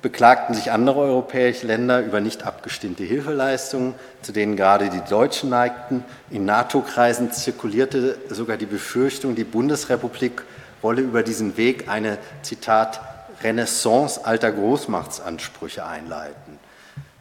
[0.04, 6.04] beklagten sich andere europäische Länder über nicht abgestimmte Hilfeleistungen, zu denen gerade die Deutschen neigten.
[6.30, 10.44] In NATO-Kreisen zirkulierte sogar die Befürchtung, die Bundesrepublik
[10.82, 13.02] wolle über diesen Weg eine, Zitat,
[13.42, 16.60] Renaissance alter Großmachtsansprüche einleiten.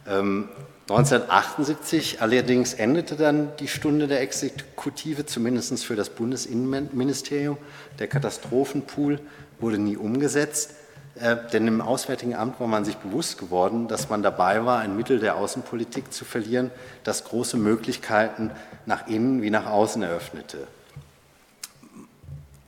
[0.07, 0.49] Ähm,
[0.89, 7.57] 1978 allerdings endete dann die Stunde der Exekutive, zumindest für das Bundesinnenministerium.
[7.99, 9.19] Der Katastrophenpool
[9.59, 10.71] wurde nie umgesetzt.
[11.15, 14.95] Äh, denn im Auswärtigen Amt war man sich bewusst geworden, dass man dabei war, ein
[14.95, 16.71] Mittel der Außenpolitik zu verlieren,
[17.03, 18.51] das große Möglichkeiten
[18.85, 20.67] nach innen wie nach außen eröffnete.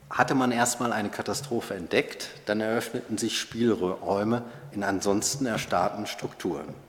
[0.08, 6.85] Hatte man erstmal eine Katastrophe entdeckt, dann eröffneten sich Spielräume in ansonsten erstarrten Strukturen.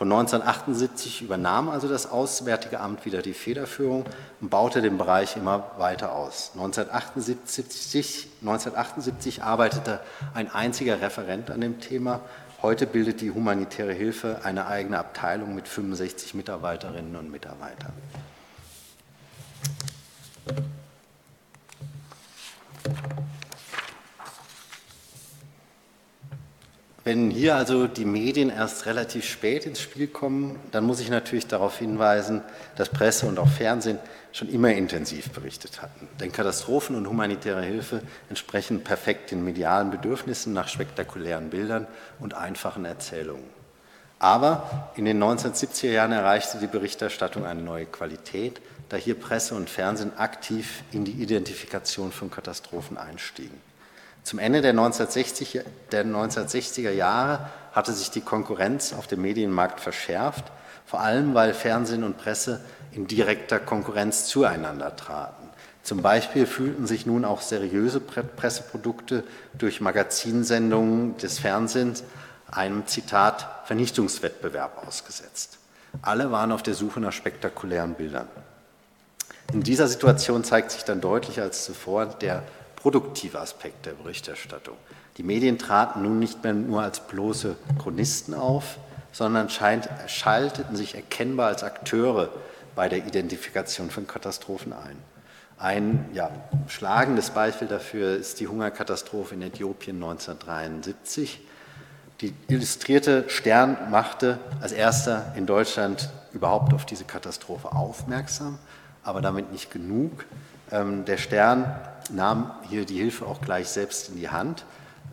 [0.00, 4.06] Von 1978 übernahm also das Auswärtige Amt wieder die Federführung
[4.40, 6.52] und baute den Bereich immer weiter aus.
[6.54, 10.00] 1978, 1978 arbeitete
[10.32, 12.22] ein einziger Referent an dem Thema.
[12.62, 17.92] Heute bildet die humanitäre Hilfe eine eigene Abteilung mit 65 Mitarbeiterinnen und Mitarbeitern.
[27.02, 31.46] Wenn hier also die Medien erst relativ spät ins Spiel kommen, dann muss ich natürlich
[31.46, 32.42] darauf hinweisen,
[32.76, 33.98] dass Presse und auch Fernsehen
[34.32, 36.08] schon immer intensiv berichtet hatten.
[36.20, 41.86] Denn Katastrophen und humanitäre Hilfe entsprechen perfekt den medialen Bedürfnissen nach spektakulären Bildern
[42.18, 43.48] und einfachen Erzählungen.
[44.18, 48.60] Aber in den 1970er Jahren erreichte die Berichterstattung eine neue Qualität,
[48.90, 53.69] da hier Presse und Fernsehen aktiv in die Identifikation von Katastrophen einstiegen.
[54.22, 55.60] Zum Ende der, 1960,
[55.92, 60.44] der 1960er Jahre hatte sich die Konkurrenz auf dem Medienmarkt verschärft,
[60.86, 62.60] vor allem weil Fernsehen und Presse
[62.92, 65.48] in direkter Konkurrenz zueinander traten.
[65.82, 72.04] Zum Beispiel fühlten sich nun auch seriöse Presseprodukte durch Magazinsendungen des Fernsehens
[72.50, 75.58] einem Zitat Vernichtungswettbewerb ausgesetzt.
[76.02, 78.28] Alle waren auf der Suche nach spektakulären Bildern.
[79.52, 82.42] In dieser Situation zeigt sich dann deutlicher als zuvor der
[82.80, 84.76] produktive Aspekt der Berichterstattung.
[85.16, 88.78] Die Medien traten nun nicht mehr nur als bloße Chronisten auf,
[89.12, 92.30] sondern schalteten sich erkennbar als Akteure
[92.74, 94.96] bei der Identifikation von Katastrophen ein.
[95.58, 96.30] Ein ja,
[96.68, 101.40] schlagendes Beispiel dafür ist die Hungerkatastrophe in Äthiopien 1973.
[102.22, 108.58] Die illustrierte Stern machte als erster in Deutschland überhaupt auf diese Katastrophe aufmerksam,
[109.02, 110.24] aber damit nicht genug.
[110.70, 111.78] Ähm, der Stern
[112.12, 114.64] nahm hier die Hilfe auch gleich selbst in die Hand.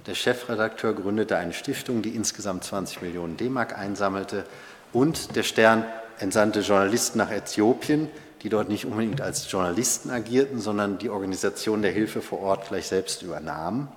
[0.06, 4.46] Der Chefredakteur gründete eine Stiftung, die insgesamt 20 Millionen D-Mark einsammelte
[4.94, 5.86] und der Stern
[6.20, 8.10] entsandte Journalisten nach Äthiopien,
[8.42, 12.88] die dort nicht unbedingt als Journalisten agierten, sondern die Organisation der Hilfe vor Ort gleich
[12.88, 13.90] selbst übernahmen.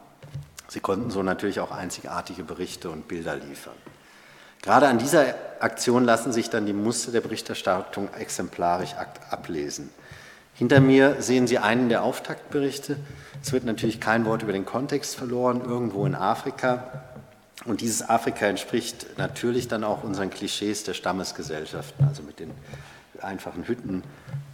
[0.68, 3.74] Sie konnten so natürlich auch einzigartige Berichte und Bilder liefern.
[4.62, 8.94] Gerade an dieser Aktion lassen sich dann die Muster der Berichterstattung exemplarisch
[9.30, 9.90] ablesen.
[10.60, 12.98] Hinter mir sehen Sie einen der Auftaktberichte.
[13.42, 17.02] Es wird natürlich kein Wort über den Kontext verloren, irgendwo in Afrika.
[17.64, 22.50] Und dieses Afrika entspricht natürlich dann auch unseren Klischees der Stammesgesellschaften, also mit den
[23.22, 24.02] einfachen Hütten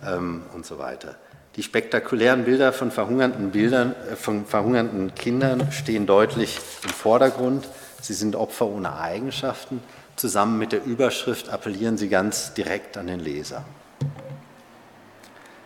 [0.07, 1.17] ähm, und so weiter.
[1.57, 7.69] Die spektakulären Bilder von verhungernden, Bildern, äh, von verhungernden Kindern stehen deutlich im Vordergrund.
[8.01, 9.83] Sie sind Opfer ohne Eigenschaften.
[10.15, 13.65] Zusammen mit der Überschrift appellieren sie ganz direkt an den Leser.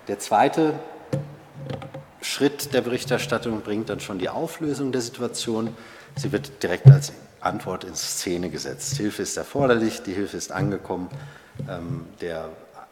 [0.08, 0.74] Der zweite
[2.22, 5.74] Schritt der Berichterstattung bringt dann schon die Auflösung der Situation.
[6.16, 8.96] Sie wird direkt als Antwort in Szene gesetzt.
[8.96, 11.08] Hilfe ist erforderlich, die Hilfe ist angekommen.
[11.68, 12.50] Ähm, der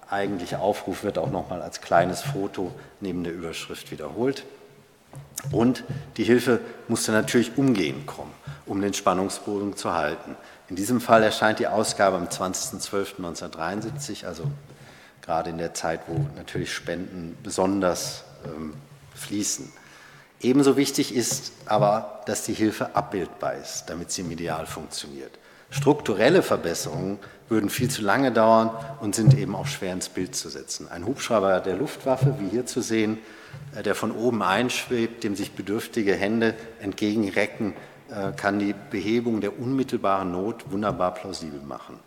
[0.09, 4.45] eigentliche Aufruf wird auch nochmal als kleines Foto neben der Überschrift wiederholt.
[5.51, 5.85] Und
[6.17, 8.33] die Hilfe musste natürlich umgehend kommen,
[8.67, 10.37] um den Spannungsbogen zu halten.
[10.69, 14.45] In diesem Fall erscheint die Ausgabe am 20.12.1973, also
[15.29, 18.73] gerade in der Zeit, wo natürlich Spenden besonders ähm,
[19.15, 19.71] fließen.
[20.41, 25.33] Ebenso wichtig ist aber, dass die Hilfe abbildbar ist, damit sie medial funktioniert.
[25.69, 27.19] Strukturelle Verbesserungen
[27.51, 30.89] würden viel zu lange dauern und sind eben auch schwer ins Bild zu setzen.
[30.89, 33.19] Ein Hubschrauber der Luftwaffe, wie hier zu sehen,
[33.77, 37.75] äh, der von oben einschwebt, dem sich bedürftige Hände entgegenrecken,
[38.11, 41.99] äh, kann die Behebung der unmittelbaren Not wunderbar plausibel machen.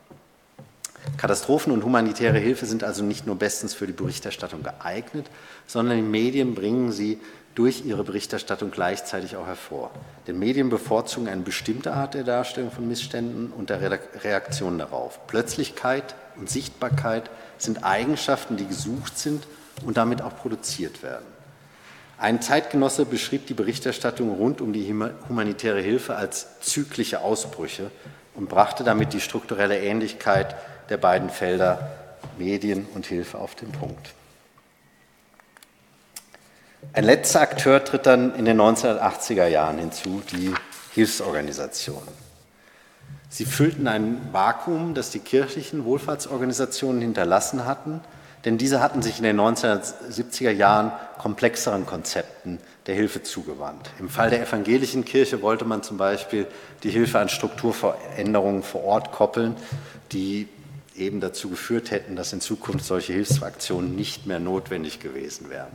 [1.18, 5.28] Katastrophen und humanitäre Hilfe sind also nicht nur bestens für die Berichterstattung geeignet,
[5.68, 7.20] sondern die Medien bringen sie
[7.56, 9.92] durch ihre Berichterstattung gleichzeitig auch hervor.
[10.28, 13.82] Denn Medien bevorzugen eine bestimmte Art der Darstellung von Missständen und der
[14.24, 15.28] Reaktion darauf.
[15.28, 19.46] Plötzlichkeit und Sichtbarkeit sind Eigenschaften, die gesucht sind
[19.86, 21.26] und damit auch produziert werden.
[22.18, 24.94] Ein Zeitgenosse beschrieb die Berichterstattung rund um die
[25.28, 27.90] humanitäre Hilfe als zyklische Ausbrüche
[28.36, 30.56] und brachte damit die strukturelle Ähnlichkeit
[30.92, 31.90] der beiden Felder
[32.38, 34.14] Medien und Hilfe auf den Punkt.
[36.94, 40.54] Ein letzter Akteur tritt dann in den 1980er Jahren hinzu, die
[40.94, 42.10] Hilfsorganisationen.
[43.30, 48.02] Sie füllten ein Vakuum, das die kirchlichen Wohlfahrtsorganisationen hinterlassen hatten,
[48.44, 53.92] denn diese hatten sich in den 1970er Jahren komplexeren Konzepten der Hilfe zugewandt.
[54.00, 56.48] Im Fall der evangelischen Kirche wollte man zum Beispiel
[56.84, 59.56] die Hilfe an Strukturveränderungen vor Ort koppeln,
[60.12, 60.50] die
[61.02, 65.72] eben dazu geführt hätten, dass in Zukunft solche Hilfsaktionen nicht mehr notwendig gewesen wären.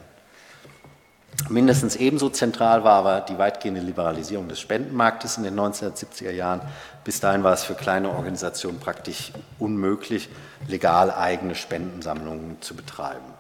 [1.49, 6.63] Mindestens ebenso zentral war aber die weitgehende Liberalisierung des Spendenmarktes in den 1970er Jahren.
[7.05, 10.29] Bis dahin war es für kleine Organisationen praktisch unmöglich,
[10.67, 13.36] legal eigene Spendensammlungen zu betreiben.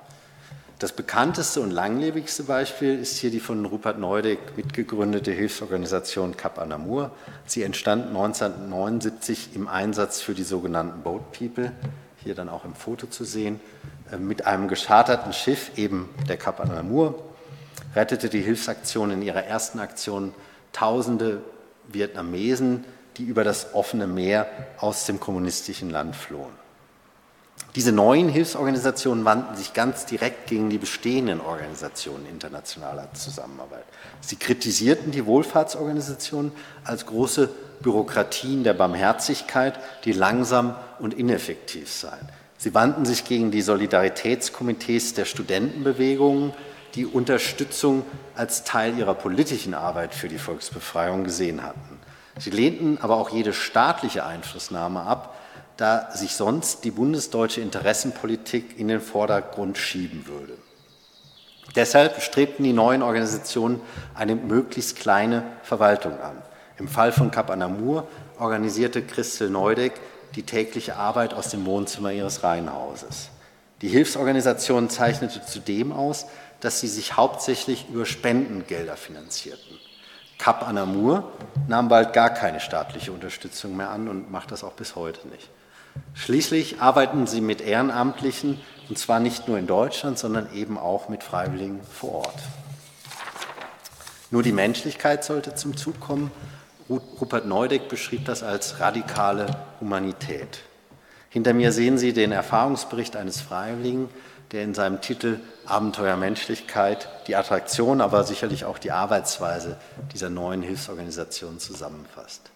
[0.78, 7.12] Das bekannteste und langlebigste Beispiel ist hier die von Rupert Neudeck mitgegründete Hilfsorganisation Cap Anamur.
[7.46, 11.72] Sie entstand 1979 im Einsatz für die sogenannten Boat People,
[12.22, 13.58] hier dann auch im Foto zu sehen,
[14.12, 17.24] äh, mit einem gescharterten Schiff, eben der Cap Anamur,
[17.94, 20.34] rettete die Hilfsaktion in ihrer ersten Aktion
[20.72, 21.40] Tausende
[21.88, 22.84] Vietnamesen,
[23.16, 24.46] die über das offene Meer
[24.76, 26.65] aus dem kommunistischen Land flohen.
[27.76, 33.84] Diese neuen Hilfsorganisationen wandten sich ganz direkt gegen die bestehenden Organisationen internationaler Zusammenarbeit.
[34.22, 36.52] Sie kritisierten die Wohlfahrtsorganisationen
[36.84, 37.50] als große
[37.82, 42.26] Bürokratien der Barmherzigkeit, die langsam und ineffektiv seien.
[42.56, 46.54] Sie wandten sich gegen die Solidaritätskomitees der Studentenbewegungen,
[46.94, 52.00] die Unterstützung als Teil ihrer politischen Arbeit für die Volksbefreiung gesehen hatten.
[52.38, 55.35] Sie lehnten aber auch jede staatliche Einflussnahme ab,
[55.76, 60.54] da sich sonst die bundesdeutsche Interessenpolitik in den Vordergrund schieben würde.
[61.74, 63.80] Deshalb strebten die neuen Organisationen
[64.14, 66.36] eine möglichst kleine Verwaltung an.
[66.78, 68.06] Im Fall von Kap Anamur
[68.38, 69.92] organisierte Christel Neudeck
[70.34, 73.30] die tägliche Arbeit aus dem Wohnzimmer ihres Reihenhauses.
[73.82, 76.26] Die Hilfsorganisation zeichnete zudem aus,
[76.60, 79.78] dass sie sich hauptsächlich über Spendengelder finanzierten.
[80.38, 81.32] Kap Anamur
[81.68, 85.50] nahm bald gar keine staatliche Unterstützung mehr an und macht das auch bis heute nicht.
[86.14, 91.22] Schließlich arbeiten sie mit Ehrenamtlichen, und zwar nicht nur in Deutschland, sondern eben auch mit
[91.22, 92.38] Freiwilligen vor Ort.
[94.30, 96.30] Nur die Menschlichkeit sollte zum Zug kommen.
[96.88, 99.46] Rupert Neudeck beschrieb das als radikale
[99.80, 100.60] Humanität.
[101.30, 104.08] Hinter mir sehen Sie den Erfahrungsbericht eines Freiwilligen,
[104.52, 109.76] der in seinem Titel Abenteuer Menschlichkeit die Attraktion, aber sicherlich auch die Arbeitsweise
[110.12, 112.50] dieser neuen Hilfsorganisation zusammenfasst.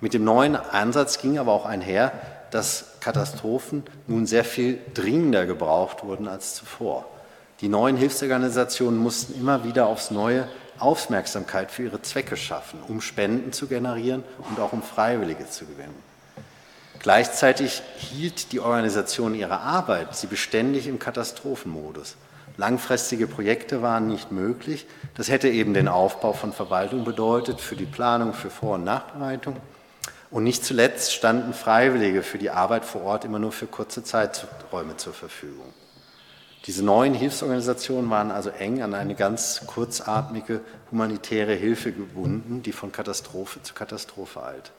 [0.00, 2.12] Mit dem neuen Ansatz ging aber auch einher,
[2.50, 7.06] dass Katastrophen nun sehr viel dringender gebraucht wurden als zuvor.
[7.60, 10.48] Die neuen Hilfsorganisationen mussten immer wieder aufs Neue
[10.78, 16.10] Aufmerksamkeit für ihre Zwecke schaffen, um Spenden zu generieren und auch um Freiwillige zu gewinnen.
[17.00, 22.16] Gleichzeitig hielt die Organisation ihre Arbeit sie beständig im Katastrophenmodus.
[22.56, 24.86] Langfristige Projekte waren nicht möglich.
[25.14, 29.56] Das hätte eben den Aufbau von Verwaltung bedeutet für die Planung, für Vor- und Nachbereitung.
[30.30, 34.96] Und nicht zuletzt standen Freiwillige für die Arbeit vor Ort immer nur für kurze Zeiträume
[34.96, 35.74] zur Verfügung.
[36.66, 40.60] Diese neuen Hilfsorganisationen waren also eng an eine ganz kurzatmige
[40.90, 44.70] humanitäre Hilfe gebunden, die von Katastrophe zu Katastrophe eilt.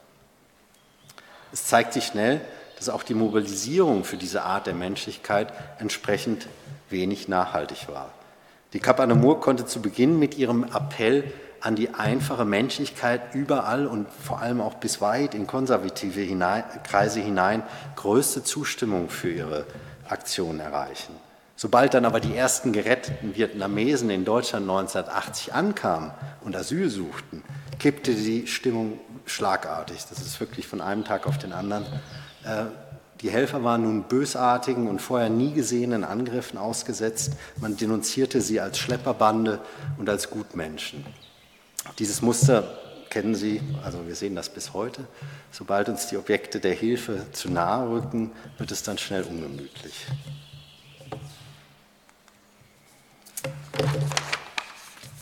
[1.52, 2.40] Es zeigt sich schnell,
[2.78, 6.48] dass auch die Mobilisierung für diese Art der Menschlichkeit entsprechend
[6.90, 8.12] wenig nachhaltig war.
[8.74, 14.08] Die Kap Anamur konnte zu Beginn mit ihrem Appell an die einfache Menschlichkeit überall und
[14.10, 17.64] vor allem auch bis weit in konservative hinein, Kreise hinein
[17.96, 19.66] größte Zustimmung für ihre
[20.10, 21.16] Aktion erreichen.
[21.56, 26.12] Sobald dann aber die ersten geretteten Vietnamesen in Deutschland 1980 ankamen
[26.44, 27.44] und Asyl suchten,
[27.78, 30.00] kippte die Stimmung schlagartig.
[30.10, 31.86] Das ist wirklich von einem Tag auf den anderen.
[32.44, 32.66] Äh,
[33.22, 37.34] die Helfer waren nun bösartigen und vorher nie gesehenen Angriffen ausgesetzt.
[37.58, 39.60] Man denunzierte sie als Schlepperbande
[40.00, 41.06] und als Gutmenschen.
[42.00, 42.78] Dieses Muster
[43.10, 45.06] kennen Sie, also wir sehen das bis heute.
[45.52, 50.06] Sobald uns die Objekte der Hilfe zu nahe rücken, wird es dann schnell ungemütlich.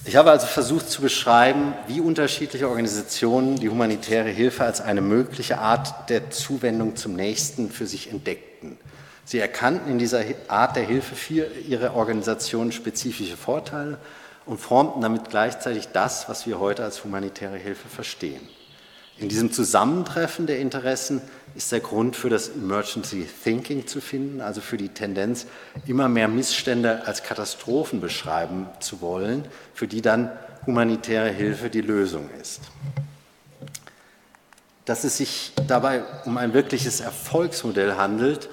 [0.05, 5.60] Ich habe also versucht zu beschreiben, wie unterschiedliche Organisationen die humanitäre Hilfe als eine mögliche
[5.60, 8.78] Art der Zuwendung zum Nächsten für sich entdeckten.
[9.26, 13.99] Sie erkannten in dieser Art der Hilfe für ihre Organisation spezifische Vorteile
[14.49, 18.41] und formten damit gleichzeitig das, was wir heute als humanitäre Hilfe verstehen.
[19.19, 21.21] In diesem Zusammentreffen der Interessen
[21.53, 25.45] ist der Grund für das Emergency Thinking zu finden, also für die Tendenz,
[25.85, 29.45] immer mehr Missstände als Katastrophen beschreiben zu wollen,
[29.75, 30.31] für die dann
[30.65, 32.61] humanitäre Hilfe die Lösung ist.
[34.85, 38.49] Dass es sich dabei um ein wirkliches Erfolgsmodell handelt,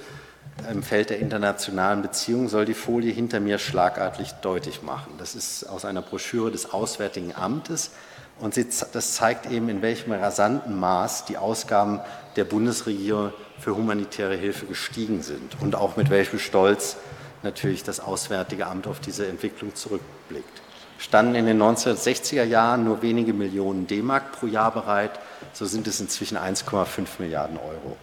[0.70, 5.14] im Feld der internationalen Beziehungen soll die Folie hinter mir schlagartig deutlich machen.
[5.18, 7.90] Das ist aus einer Broschüre des Auswärtigen Amtes
[8.38, 12.00] und sie, das zeigt eben, in welchem rasanten Maß die Ausgaben
[12.36, 16.96] der Bundesregierung für humanitäre Hilfe gestiegen sind und auch mit welchem Stolz
[17.42, 20.62] natürlich das Auswärtige Amt auf diese Entwicklung zurückblickt.
[20.98, 25.12] Standen in den 1960er Jahren nur wenige Millionen D-Mark pro Jahr bereit,
[25.52, 27.96] so sind es inzwischen 1,5 Milliarden Euro.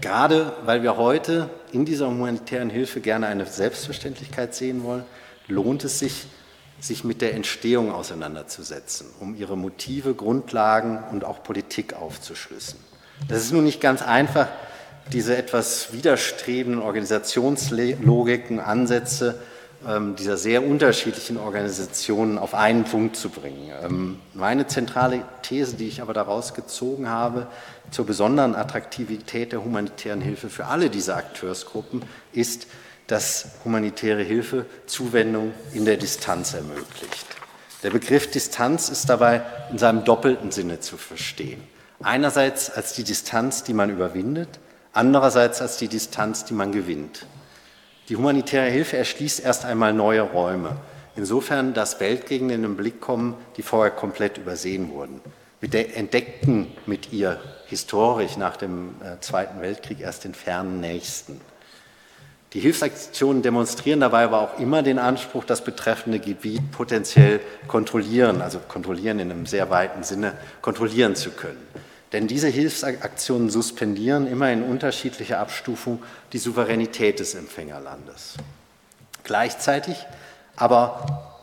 [0.00, 5.04] Gerade weil wir heute in dieser humanitären Hilfe gerne eine Selbstverständlichkeit sehen wollen,
[5.48, 6.26] lohnt es sich,
[6.80, 12.78] sich mit der Entstehung auseinanderzusetzen, um ihre Motive, Grundlagen und auch Politik aufzuschlüssen.
[13.28, 14.48] Das ist nun nicht ganz einfach,
[15.12, 19.40] diese etwas widerstrebenden Organisationslogiken, Ansätze
[20.16, 23.70] dieser sehr unterschiedlichen Organisationen auf einen Punkt zu bringen.
[23.82, 27.46] Ähm, meine zentrale These, die ich aber daraus gezogen habe,
[27.90, 32.02] zur besonderen Attraktivität der humanitären Hilfe für alle diese Akteursgruppen
[32.32, 32.66] ist,
[33.06, 37.26] dass humanitäre Hilfe Zuwendung in der Distanz ermöglicht.
[37.82, 41.60] Der Begriff Distanz ist dabei in seinem doppelten Sinne zu verstehen.
[42.02, 44.60] Einerseits als die Distanz, die man überwindet,
[44.92, 47.26] andererseits als die Distanz, die man gewinnt.
[48.08, 50.76] Die humanitäre Hilfe erschließt erst einmal neue Räume,
[51.16, 55.20] insofern, dass Weltgegenden in den Blick kommen, die vorher komplett übersehen wurden.
[55.60, 61.40] Wir entdeckten mit ihr historisch nach dem äh, Zweiten Weltkrieg erst den fernen Nächsten.
[62.52, 68.58] Die Hilfsaktionen demonstrieren dabei aber auch immer den Anspruch, das betreffende Gebiet potenziell kontrollieren, also
[68.58, 71.62] kontrollieren in einem sehr weiten Sinne, kontrollieren zu können.
[72.12, 76.02] Denn diese Hilfsaktionen suspendieren immer in unterschiedlicher Abstufung
[76.32, 78.34] die Souveränität des Empfängerlandes.
[79.24, 79.96] Gleichzeitig
[80.56, 81.40] aber,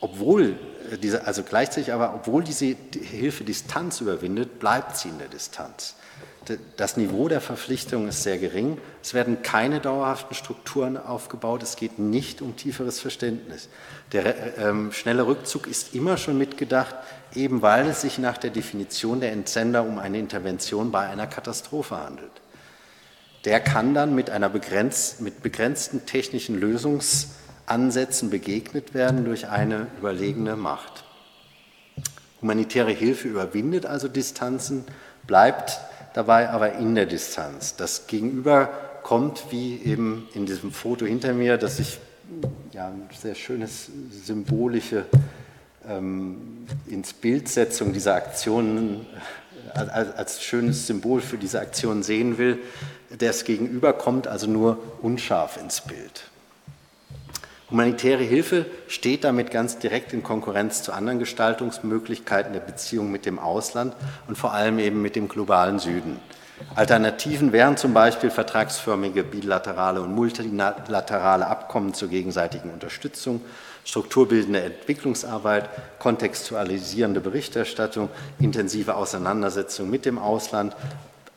[0.00, 0.58] obwohl
[1.02, 5.96] diese, also gleichzeitig aber, obwohl diese Hilfe Distanz überwindet, bleibt sie in der Distanz.
[6.76, 8.78] Das Niveau der Verpflichtung ist sehr gering.
[9.02, 11.62] Es werden keine dauerhaften Strukturen aufgebaut.
[11.62, 13.68] Es geht nicht um tieferes Verständnis.
[14.12, 16.94] Der ähm, schnelle Rückzug ist immer schon mitgedacht,
[17.34, 21.96] eben weil es sich nach der Definition der Entsender um eine Intervention bei einer Katastrophe
[21.96, 22.30] handelt.
[23.44, 30.56] Der kann dann mit, einer begrenzt, mit begrenzten technischen Lösungsansätzen begegnet werden durch eine überlegene
[30.56, 31.04] Macht.
[32.42, 34.84] Humanitäre Hilfe überwindet also Distanzen,
[35.26, 35.80] bleibt
[36.14, 37.76] dabei aber in der Distanz.
[37.76, 38.68] Das Gegenüber
[39.02, 41.98] kommt, wie eben in diesem Foto hinter mir, das ich
[42.72, 43.90] ja, ein sehr schönes
[44.24, 45.06] symbolische
[45.88, 49.06] ähm, ins Bildsetzung dieser Aktionen
[49.74, 52.58] äh, als, als, schönes Symbol für diese Aktion sehen will.
[53.18, 56.24] Das Gegenüber kommt also nur unscharf ins Bild.
[57.70, 63.38] Humanitäre Hilfe steht damit ganz direkt in Konkurrenz zu anderen Gestaltungsmöglichkeiten der Beziehung mit dem
[63.38, 63.94] Ausland
[64.26, 66.18] und vor allem eben mit dem globalen Süden.
[66.74, 73.40] Alternativen wären zum Beispiel vertragsförmige bilaterale und multilaterale Abkommen zur gegenseitigen Unterstützung,
[73.84, 75.68] strukturbildende Entwicklungsarbeit,
[75.98, 78.08] kontextualisierende Berichterstattung,
[78.38, 80.76] intensive Auseinandersetzung mit dem Ausland,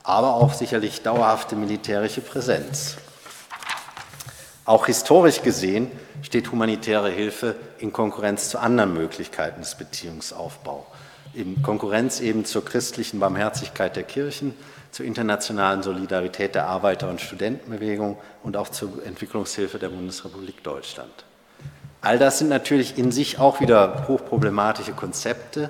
[0.04, 2.98] aber auch sicherlich dauerhafte militärische Präsenz.
[4.66, 5.92] Auch historisch gesehen
[6.22, 10.86] steht humanitäre Hilfe in Konkurrenz zu anderen Möglichkeiten des Beziehungsaufbaus.
[11.34, 14.54] In Konkurrenz eben zur christlichen Barmherzigkeit der Kirchen,
[14.92, 21.26] zur internationalen Solidarität der Arbeiter- und Studentenbewegung und auch zur Entwicklungshilfe der Bundesrepublik Deutschland.
[22.04, 25.70] All das sind natürlich in sich auch wieder hochproblematische Konzepte.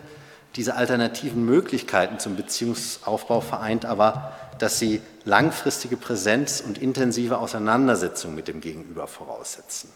[0.56, 8.48] Diese alternativen Möglichkeiten zum Beziehungsaufbau vereint aber dass sie langfristige Präsenz und intensive Auseinandersetzung mit
[8.48, 9.92] dem Gegenüber voraussetzen.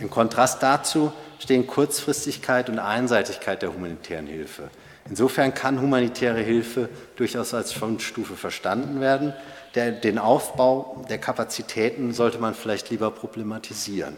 [0.00, 4.70] Im Kontrast dazu stehen Kurzfristigkeit und Einseitigkeit der humanitären Hilfe.
[5.08, 9.32] Insofern kann humanitäre Hilfe durchaus als Frontstufe verstanden werden.
[9.74, 14.16] Der, den Aufbau der Kapazitäten sollte man vielleicht lieber problematisieren.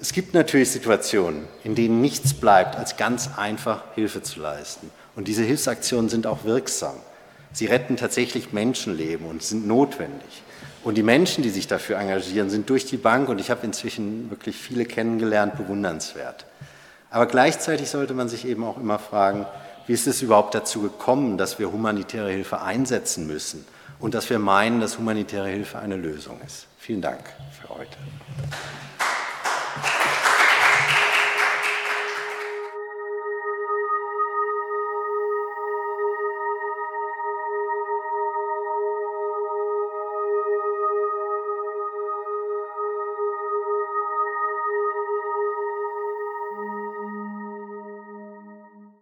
[0.00, 4.90] Es gibt natürlich Situationen, in denen nichts bleibt, als ganz einfach Hilfe zu leisten.
[5.16, 6.96] Und diese Hilfsaktionen sind auch wirksam.
[7.52, 10.42] Sie retten tatsächlich Menschenleben und sind notwendig.
[10.82, 14.28] Und die Menschen, die sich dafür engagieren, sind durch die Bank, und ich habe inzwischen
[14.30, 16.44] wirklich viele kennengelernt, bewundernswert.
[17.10, 19.46] Aber gleichzeitig sollte man sich eben auch immer fragen,
[19.86, 23.64] wie ist es überhaupt dazu gekommen, dass wir humanitäre Hilfe einsetzen müssen
[24.00, 26.66] und dass wir meinen, dass humanitäre Hilfe eine Lösung ist.
[26.78, 27.20] Vielen Dank
[27.60, 27.96] für heute.
[29.74, 30.13] Gracias.